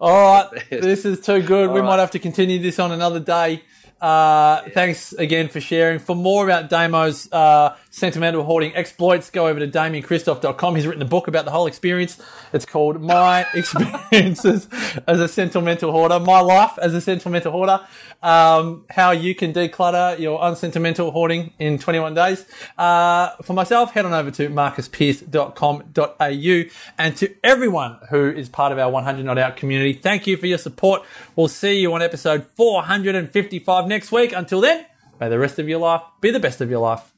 All 0.00 0.50
right, 0.52 0.70
this 0.70 1.04
is 1.04 1.20
too 1.20 1.42
good. 1.42 1.70
we 1.70 1.80
All 1.80 1.86
might 1.86 1.98
have 1.98 2.12
to 2.12 2.18
continue 2.18 2.60
this 2.60 2.78
on 2.78 2.92
another 2.92 3.18
day. 3.20 3.62
Uh, 4.00 4.62
Thanks 4.70 5.12
again 5.12 5.48
for 5.48 5.60
sharing. 5.60 5.98
For 5.98 6.14
more 6.14 6.44
about 6.44 6.70
Damo's 6.70 7.30
uh, 7.32 7.76
sentimental 7.98 8.44
hoarding 8.44 8.74
exploits, 8.74 9.28
go 9.30 9.46
over 9.46 9.60
to 9.60 9.68
DamienKristof.com. 9.68 10.76
He's 10.76 10.86
written 10.86 11.02
a 11.02 11.06
book 11.06 11.28
about 11.28 11.44
the 11.44 11.50
whole 11.50 11.66
experience. 11.66 12.18
It's 12.52 12.64
called 12.64 13.02
My 13.02 13.46
Experiences 13.54 14.68
as 15.06 15.20
a 15.20 15.28
Sentimental 15.28 15.92
Hoarder, 15.92 16.18
My 16.20 16.40
Life 16.40 16.78
as 16.80 16.94
a 16.94 17.00
Sentimental 17.00 17.52
Hoarder, 17.52 17.80
um, 18.22 18.84
how 18.90 19.10
you 19.10 19.34
can 19.34 19.52
declutter 19.52 20.18
your 20.18 20.42
unsentimental 20.42 21.10
hoarding 21.10 21.52
in 21.58 21.78
21 21.78 22.14
days. 22.14 22.46
Uh, 22.76 23.30
for 23.42 23.52
myself, 23.52 23.92
head 23.92 24.06
on 24.06 24.14
over 24.14 24.30
to 24.30 24.48
marcuspearce.com.au 24.48 26.70
and 26.98 27.16
to 27.16 27.34
everyone 27.44 27.98
who 28.10 28.30
is 28.30 28.48
part 28.48 28.72
of 28.72 28.78
our 28.78 28.90
100 28.90 29.24
Not 29.24 29.38
Out 29.38 29.56
community, 29.56 29.92
thank 29.92 30.26
you 30.26 30.36
for 30.36 30.46
your 30.46 30.58
support. 30.58 31.02
We'll 31.36 31.48
see 31.48 31.80
you 31.80 31.92
on 31.94 32.02
episode 32.02 32.46
455 32.54 33.86
next 33.86 34.12
week. 34.12 34.32
Until 34.32 34.60
then, 34.60 34.86
may 35.20 35.28
the 35.28 35.38
rest 35.38 35.58
of 35.58 35.68
your 35.68 35.80
life 35.80 36.02
be 36.20 36.30
the 36.30 36.40
best 36.40 36.60
of 36.60 36.70
your 36.70 36.80
life. 36.80 37.17